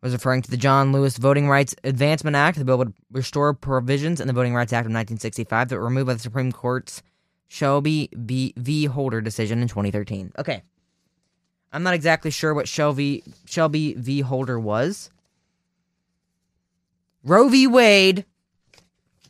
I 0.03 0.07
was 0.07 0.13
referring 0.13 0.43
to 0.43 0.51
the 0.51 0.57
John 0.57 0.93
Lewis 0.93 1.19
Voting 1.19 1.49
Rights 1.49 1.75
Advancement 1.83 2.37
Act. 2.37 2.59
The 2.59 2.65
bill 2.65 2.79
would 2.79 2.95
restore 3.11 3.53
provisions 3.55 4.21
in 4.21 4.29
the 4.29 4.33
Voting 4.33 4.55
Rights 4.55 4.73
Act 4.73 4.87
of 4.87 4.93
1965 4.93 5.69
that 5.69 5.77
were 5.77 5.85
removed 5.85 6.07
by 6.07 6.15
the 6.15 6.21
Supreme 6.21 6.53
Court's 6.53 7.03
Shelby 7.53 8.09
v. 8.13 8.55
v. 8.57 8.85
Holder 8.85 9.21
decision 9.21 9.61
in 9.61 9.67
2013. 9.67 10.31
Okay. 10.39 10.63
I'm 11.73 11.83
not 11.83 11.95
exactly 11.95 12.31
sure 12.31 12.55
what 12.55 12.69
Shelby, 12.69 13.25
Shelby 13.45 13.95
v. 13.95 14.21
Holder 14.21 14.59
was. 14.59 15.11
Roe 17.25 17.49
v. 17.49 17.67
Wade 17.67 18.25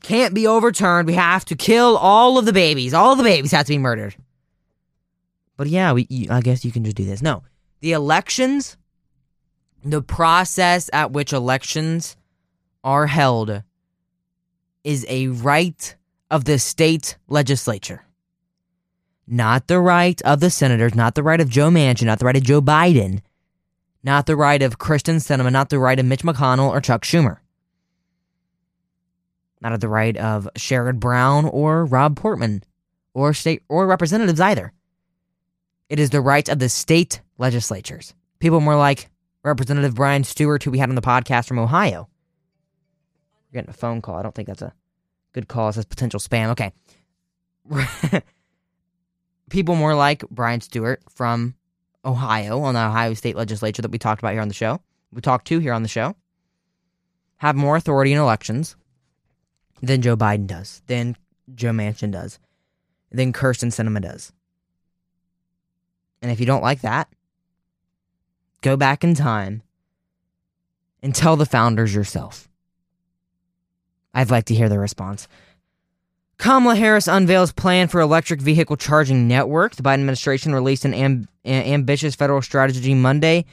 can't 0.03 0.35
be 0.35 0.47
overturned. 0.47 1.07
We 1.07 1.15
have 1.15 1.47
to 1.47 1.57
kill 1.57 1.97
all 1.97 2.37
of 2.37 2.45
the 2.45 2.53
babies. 2.53 2.93
All 2.93 3.17
the 3.17 3.23
babies 3.23 3.53
have 3.53 3.65
to 3.67 3.73
be 3.73 3.79
murdered. 3.79 4.15
But 5.57 5.69
yeah, 5.69 5.93
we 5.95 6.07
I 6.31 6.43
guess 6.43 6.63
you 6.63 6.73
can 6.73 6.85
just 6.85 6.97
do 6.97 7.07
this. 7.07 7.23
No. 7.23 7.43
The 7.81 7.93
elections, 7.93 8.77
the 9.83 10.03
process 10.03 10.91
at 10.93 11.13
which 11.13 11.33
elections 11.33 12.19
are 12.85 13.07
held 13.07 13.63
is 14.85 15.07
a 15.09 15.29
right 15.29 15.97
of 16.31 16.45
the 16.45 16.59
state 16.59 17.17
legislature. 17.29 18.05
Not 19.27 19.69
the 19.69 19.81
right 19.81 20.21
of 20.23 20.41
the 20.41 20.51
senators, 20.51 20.95
not 20.95 21.15
the 21.15 21.23
right 21.23 21.41
of 21.41 21.49
Joe 21.49 21.71
Manchin, 21.71 22.07
not 22.07 22.19
the 22.19 22.25
right 22.25 22.37
of 22.37 22.43
Joe 22.43 22.61
Biden, 22.61 23.21
not 24.03 24.27
the 24.27 24.37
right 24.37 24.61
of 24.61 24.79
Kyrsten 24.79 25.17
Sinema, 25.17 25.53
not 25.53 25.69
the 25.69 25.79
right 25.79 25.99
of 25.99 26.07
Mitch 26.07 26.23
McConnell 26.23 26.71
or 26.71 26.81
Chuck 26.81 27.03
Schumer 27.03 27.39
not 29.61 29.73
at 29.73 29.81
the 29.81 29.89
right 29.89 30.17
of 30.17 30.49
Sherrod 30.57 30.99
Brown 30.99 31.45
or 31.47 31.85
Rob 31.85 32.17
Portman 32.17 32.63
or 33.15 33.35
state 33.35 33.63
or 33.69 33.87
representatives 33.87 34.41
either. 34.41 34.73
It 35.89 35.99
is 35.99 36.11
the 36.11 36.21
right 36.21 36.49
of 36.49 36.59
the 36.59 36.69
state 36.69 37.21
legislatures. 37.39 38.15
People 38.39 38.61
more 38.61 38.77
like 38.77 39.11
Representative 39.43 39.95
Brian 39.95 40.25
Stewart, 40.25 40.63
who 40.63 40.71
we 40.71 40.79
had 40.79 40.89
on 40.89 40.95
the 40.95 41.03
podcast 41.03 41.47
from 41.47 41.59
Ohio. 41.59 42.09
We're 43.51 43.59
getting 43.59 43.71
a 43.71 43.75
phone 43.75 44.01
call. 44.01 44.17
I 44.17 44.23
don't 44.23 44.35
think 44.35 44.49
that's 44.49 44.63
a 44.63 44.73
good 45.33 45.49
call. 45.49 45.69
It 45.71 45.75
says 45.75 45.85
potential 45.85 46.21
spam. 46.21 46.51
Okay. 46.51 46.73
People 49.51 49.75
more 49.75 49.95
like 49.95 50.25
Brian 50.31 50.61
Stewart 50.61 51.03
from 51.11 51.55
Ohio 52.05 52.61
on 52.63 52.75
the 52.75 52.81
Ohio 52.81 53.15
State 53.15 53.37
Legislature 53.37 53.83
that 53.83 53.91
we 53.91 53.99
talked 53.99 54.23
about 54.23 54.33
here 54.33 54.41
on 54.41 54.49
the 54.49 54.55
show. 54.55 54.81
We 55.13 55.21
talked 55.21 55.47
to 55.49 55.59
here 55.59 55.73
on 55.73 55.83
the 55.83 55.89
show. 55.89 56.15
Have 57.39 57.57
more 57.57 57.77
authority 57.77 58.13
in 58.13 58.19
elections 58.19 58.77
than 59.83 60.03
Joe 60.03 60.17
Biden 60.17 60.47
does, 60.47 60.83
than 60.87 61.17
Joe 61.55 61.71
Manchin 61.71 62.13
does, 62.13 62.39
than 63.11 63.33
Kyrsten 63.33 63.69
Sinema 63.69 64.01
does. 64.01 64.33
And 66.23 66.31
if 66.31 66.39
you 66.39 66.47
don't 66.47 66.63
like 66.63 66.83
that, 66.83 67.09
go 68.61 68.77
back 68.77 69.03
in 69.03 69.15
time 69.15 69.63
and 71.03 71.15
tell 71.15 71.37
the 71.37 71.47
founders 71.47 71.95
yourself. 71.95 72.49
I'd 74.13 74.31
like 74.31 74.45
to 74.47 74.55
hear 74.55 74.69
their 74.69 74.81
response. 74.81 75.29
Kamala 76.41 76.75
Harris 76.75 77.07
unveils 77.07 77.53
plan 77.53 77.87
for 77.87 78.01
electric 78.01 78.41
vehicle 78.41 78.75
charging 78.75 79.29
network. 79.29 79.77
The 79.77 79.83
Biden 79.83 80.01
administration 80.01 80.55
released 80.55 80.87
an 80.87 80.95
amb- 80.95 81.29
ambitious 81.45 82.15
federal 82.15 82.41
strategy 82.41 82.95
Monday 82.95 83.45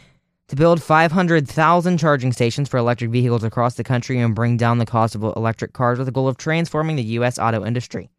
to 0.48 0.56
build 0.56 0.82
500,000 0.82 1.98
charging 1.98 2.32
stations 2.32 2.70
for 2.70 2.78
electric 2.78 3.12
vehicles 3.12 3.44
across 3.44 3.76
the 3.76 3.84
country 3.84 4.18
and 4.20 4.34
bring 4.34 4.56
down 4.56 4.78
the 4.78 4.86
cost 4.86 5.16
of 5.16 5.24
electric 5.24 5.74
cars 5.74 5.98
with 5.98 6.06
the 6.06 6.14
goal 6.14 6.30
of 6.30 6.38
transforming 6.38 6.96
the 6.96 7.04
U.S. 7.04 7.38
auto 7.38 7.66
industry. 7.66 8.10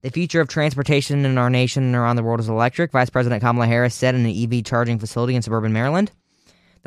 The 0.00 0.10
future 0.10 0.40
of 0.40 0.48
transportation 0.48 1.26
in 1.26 1.36
our 1.36 1.50
nation 1.50 1.84
and 1.84 1.94
around 1.94 2.16
the 2.16 2.22
world 2.22 2.40
is 2.40 2.48
electric, 2.48 2.92
Vice 2.92 3.10
President 3.10 3.42
Kamala 3.42 3.66
Harris 3.66 3.94
said 3.94 4.14
in 4.14 4.24
an 4.24 4.54
EV 4.54 4.64
charging 4.64 4.98
facility 4.98 5.34
in 5.34 5.42
suburban 5.42 5.74
Maryland. 5.74 6.12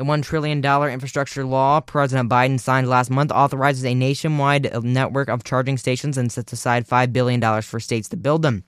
The 0.00 0.06
$1 0.06 0.22
trillion 0.22 0.64
infrastructure 0.64 1.44
law 1.44 1.78
President 1.82 2.30
Biden 2.30 2.58
signed 2.58 2.88
last 2.88 3.10
month 3.10 3.30
authorizes 3.30 3.84
a 3.84 3.92
nationwide 3.92 4.82
network 4.82 5.28
of 5.28 5.44
charging 5.44 5.76
stations 5.76 6.16
and 6.16 6.32
sets 6.32 6.54
aside 6.54 6.88
$5 6.88 7.12
billion 7.12 7.60
for 7.60 7.78
states 7.78 8.08
to 8.08 8.16
build 8.16 8.40
them, 8.40 8.64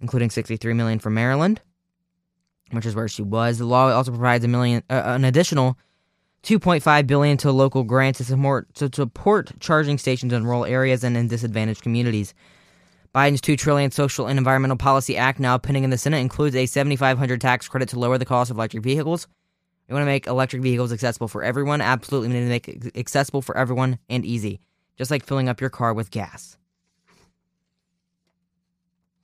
including 0.00 0.30
63 0.30 0.72
million 0.74 1.00
for 1.00 1.10
Maryland, 1.10 1.60
which 2.70 2.86
is 2.86 2.94
where 2.94 3.08
she 3.08 3.22
was. 3.22 3.58
The 3.58 3.64
law 3.64 3.88
also 3.88 4.12
provides 4.12 4.44
a 4.44 4.46
million, 4.46 4.84
uh, 4.88 5.02
an 5.04 5.24
additional 5.24 5.76
2.5 6.44 7.08
billion 7.08 7.36
to 7.38 7.50
local 7.50 7.82
grants 7.82 8.18
to 8.18 8.24
support 8.24 8.72
to 8.74 8.88
support 8.94 9.50
charging 9.58 9.98
stations 9.98 10.32
in 10.32 10.44
rural 10.44 10.64
areas 10.64 11.02
and 11.02 11.16
in 11.16 11.26
disadvantaged 11.26 11.82
communities. 11.82 12.34
Biden's 13.12 13.40
2 13.40 13.56
trillion 13.56 13.90
social 13.90 14.28
and 14.28 14.38
environmental 14.38 14.76
policy 14.76 15.16
act 15.16 15.40
now 15.40 15.58
pending 15.58 15.82
in 15.82 15.90
the 15.90 15.98
Senate 15.98 16.18
includes 16.18 16.54
a 16.54 16.66
7500 16.66 17.40
tax 17.40 17.66
credit 17.66 17.88
to 17.88 17.98
lower 17.98 18.16
the 18.16 18.24
cost 18.24 18.52
of 18.52 18.58
electric 18.58 18.84
vehicles 18.84 19.26
we 19.92 19.96
want 19.96 20.04
to 20.04 20.06
make 20.06 20.26
electric 20.26 20.62
vehicles 20.62 20.90
accessible 20.90 21.28
for 21.28 21.42
everyone. 21.42 21.82
Absolutely, 21.82 22.30
to 22.30 22.46
make 22.46 22.66
it 22.66 22.96
accessible 22.96 23.42
for 23.42 23.54
everyone 23.58 23.98
and 24.08 24.24
easy, 24.24 24.58
just 24.96 25.10
like 25.10 25.26
filling 25.26 25.50
up 25.50 25.60
your 25.60 25.68
car 25.68 25.92
with 25.92 26.10
gas. 26.10 26.56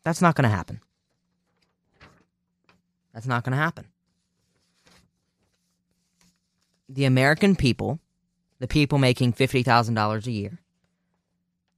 That's 0.04 0.20
not 0.20 0.34
going 0.34 0.48
to 0.48 0.54
happen. 0.54 0.80
That's 3.14 3.26
not 3.26 3.44
going 3.44 3.52
to 3.52 3.62
happen. 3.62 3.86
The 6.86 7.06
American 7.06 7.56
people, 7.56 7.98
the 8.58 8.68
people 8.68 8.98
making 8.98 9.32
$50,000 9.32 10.26
a 10.26 10.30
year, 10.30 10.58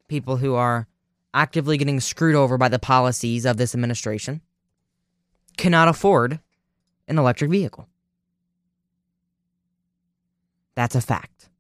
people 0.09 0.39
who 0.39 0.55
are 0.57 0.89
actively 1.33 1.77
getting 1.77 2.01
screwed 2.01 2.35
over 2.35 2.59
by 2.59 2.69
the 2.69 2.81
policies 2.81 3.45
of 3.47 3.57
this 3.57 3.73
administration, 3.73 4.41
cannot 5.57 5.87
afford 5.87 6.41
an 7.07 7.19
electric 7.19 7.53
vehicle. 7.53 7.87
That's 10.81 10.95
a 10.95 11.03
fact. 11.03 11.51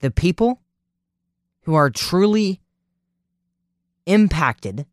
The 0.00 0.10
people 0.10 0.60
who 1.62 1.74
are 1.74 1.88
truly 1.88 2.60
impacted 4.04 4.84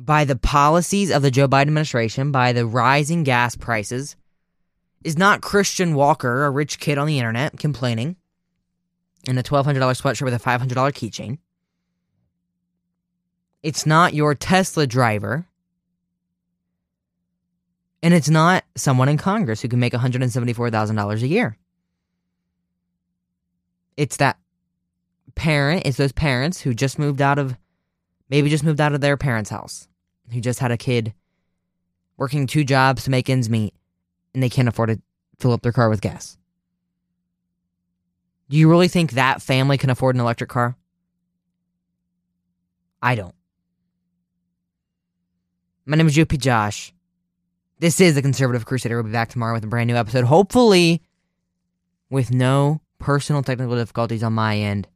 by 0.00 0.24
the 0.24 0.34
policies 0.34 1.12
of 1.12 1.22
the 1.22 1.30
Joe 1.30 1.46
Biden 1.46 1.68
administration, 1.68 2.32
by 2.32 2.52
the 2.52 2.66
rising 2.66 3.22
gas 3.22 3.54
prices, 3.54 4.16
is 5.04 5.16
not 5.16 5.42
Christian 5.42 5.94
Walker, 5.94 6.44
a 6.44 6.50
rich 6.50 6.80
kid 6.80 6.98
on 6.98 7.06
the 7.06 7.20
internet, 7.20 7.56
complaining 7.56 8.16
in 9.28 9.38
a 9.38 9.44
$1,200 9.44 9.76
sweatshirt 9.78 10.22
with 10.22 10.34
a 10.34 10.40
$500 10.40 10.66
keychain. 10.90 11.38
It's 13.62 13.86
not 13.86 14.12
your 14.12 14.34
Tesla 14.34 14.88
driver 14.88 15.47
and 18.02 18.14
it's 18.14 18.28
not 18.28 18.64
someone 18.76 19.08
in 19.08 19.18
Congress 19.18 19.60
who 19.60 19.68
can 19.68 19.80
make 19.80 19.92
$174,000 19.92 21.22
a 21.22 21.26
year. 21.26 21.56
It's 23.96 24.18
that 24.18 24.38
parent, 25.34 25.86
it's 25.86 25.96
those 25.96 26.12
parents 26.12 26.60
who 26.60 26.74
just 26.74 26.98
moved 26.98 27.20
out 27.20 27.38
of, 27.38 27.56
maybe 28.28 28.48
just 28.48 28.64
moved 28.64 28.80
out 28.80 28.94
of 28.94 29.00
their 29.00 29.16
parents' 29.16 29.50
house, 29.50 29.88
who 30.32 30.40
just 30.40 30.60
had 30.60 30.70
a 30.70 30.76
kid 30.76 31.12
working 32.16 32.46
two 32.46 32.64
jobs 32.64 33.04
to 33.04 33.10
make 33.10 33.28
ends 33.28 33.50
meet, 33.50 33.74
and 34.34 34.42
they 34.42 34.48
can't 34.48 34.68
afford 34.68 34.90
to 34.90 35.00
fill 35.38 35.52
up 35.52 35.62
their 35.62 35.72
car 35.72 35.88
with 35.88 36.00
gas. 36.00 36.36
Do 38.48 38.56
you 38.56 38.70
really 38.70 38.88
think 38.88 39.12
that 39.12 39.42
family 39.42 39.76
can 39.76 39.90
afford 39.90 40.14
an 40.14 40.20
electric 40.20 40.50
car? 40.50 40.76
I 43.02 43.14
don't. 43.14 43.34
My 45.86 45.96
name 45.96 46.06
is 46.06 46.16
Joopy 46.16 46.38
Josh. 46.38 46.92
This 47.80 48.00
is 48.00 48.16
the 48.16 48.22
Conservative 48.22 48.66
Crusader. 48.66 48.96
We'll 48.96 49.04
be 49.04 49.12
back 49.12 49.28
tomorrow 49.28 49.54
with 49.54 49.62
a 49.62 49.68
brand 49.68 49.86
new 49.86 49.94
episode, 49.94 50.24
hopefully 50.24 51.00
with 52.10 52.32
no 52.32 52.80
personal 52.98 53.44
technical 53.44 53.76
difficulties 53.76 54.24
on 54.24 54.32
my 54.32 54.58
end. 54.58 54.88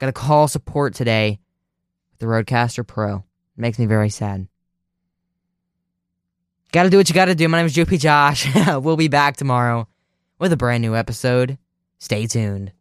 Got 0.00 0.08
a 0.08 0.12
call 0.12 0.48
support 0.48 0.92
today 0.92 1.38
with 2.10 2.18
the 2.18 2.26
Rodecaster 2.26 2.84
Pro. 2.84 3.18
It 3.18 3.22
makes 3.60 3.78
me 3.78 3.86
very 3.86 4.10
sad. 4.10 4.48
Gotta 6.72 6.90
do 6.90 6.96
what 6.96 7.08
you 7.08 7.14
gotta 7.14 7.36
do. 7.36 7.48
My 7.48 7.58
name 7.58 7.66
is 7.66 7.76
JP 7.76 8.00
Josh. 8.00 8.48
we'll 8.82 8.96
be 8.96 9.06
back 9.06 9.36
tomorrow 9.36 9.86
with 10.40 10.52
a 10.52 10.56
brand 10.56 10.82
new 10.82 10.96
episode. 10.96 11.58
Stay 12.00 12.26
tuned. 12.26 12.72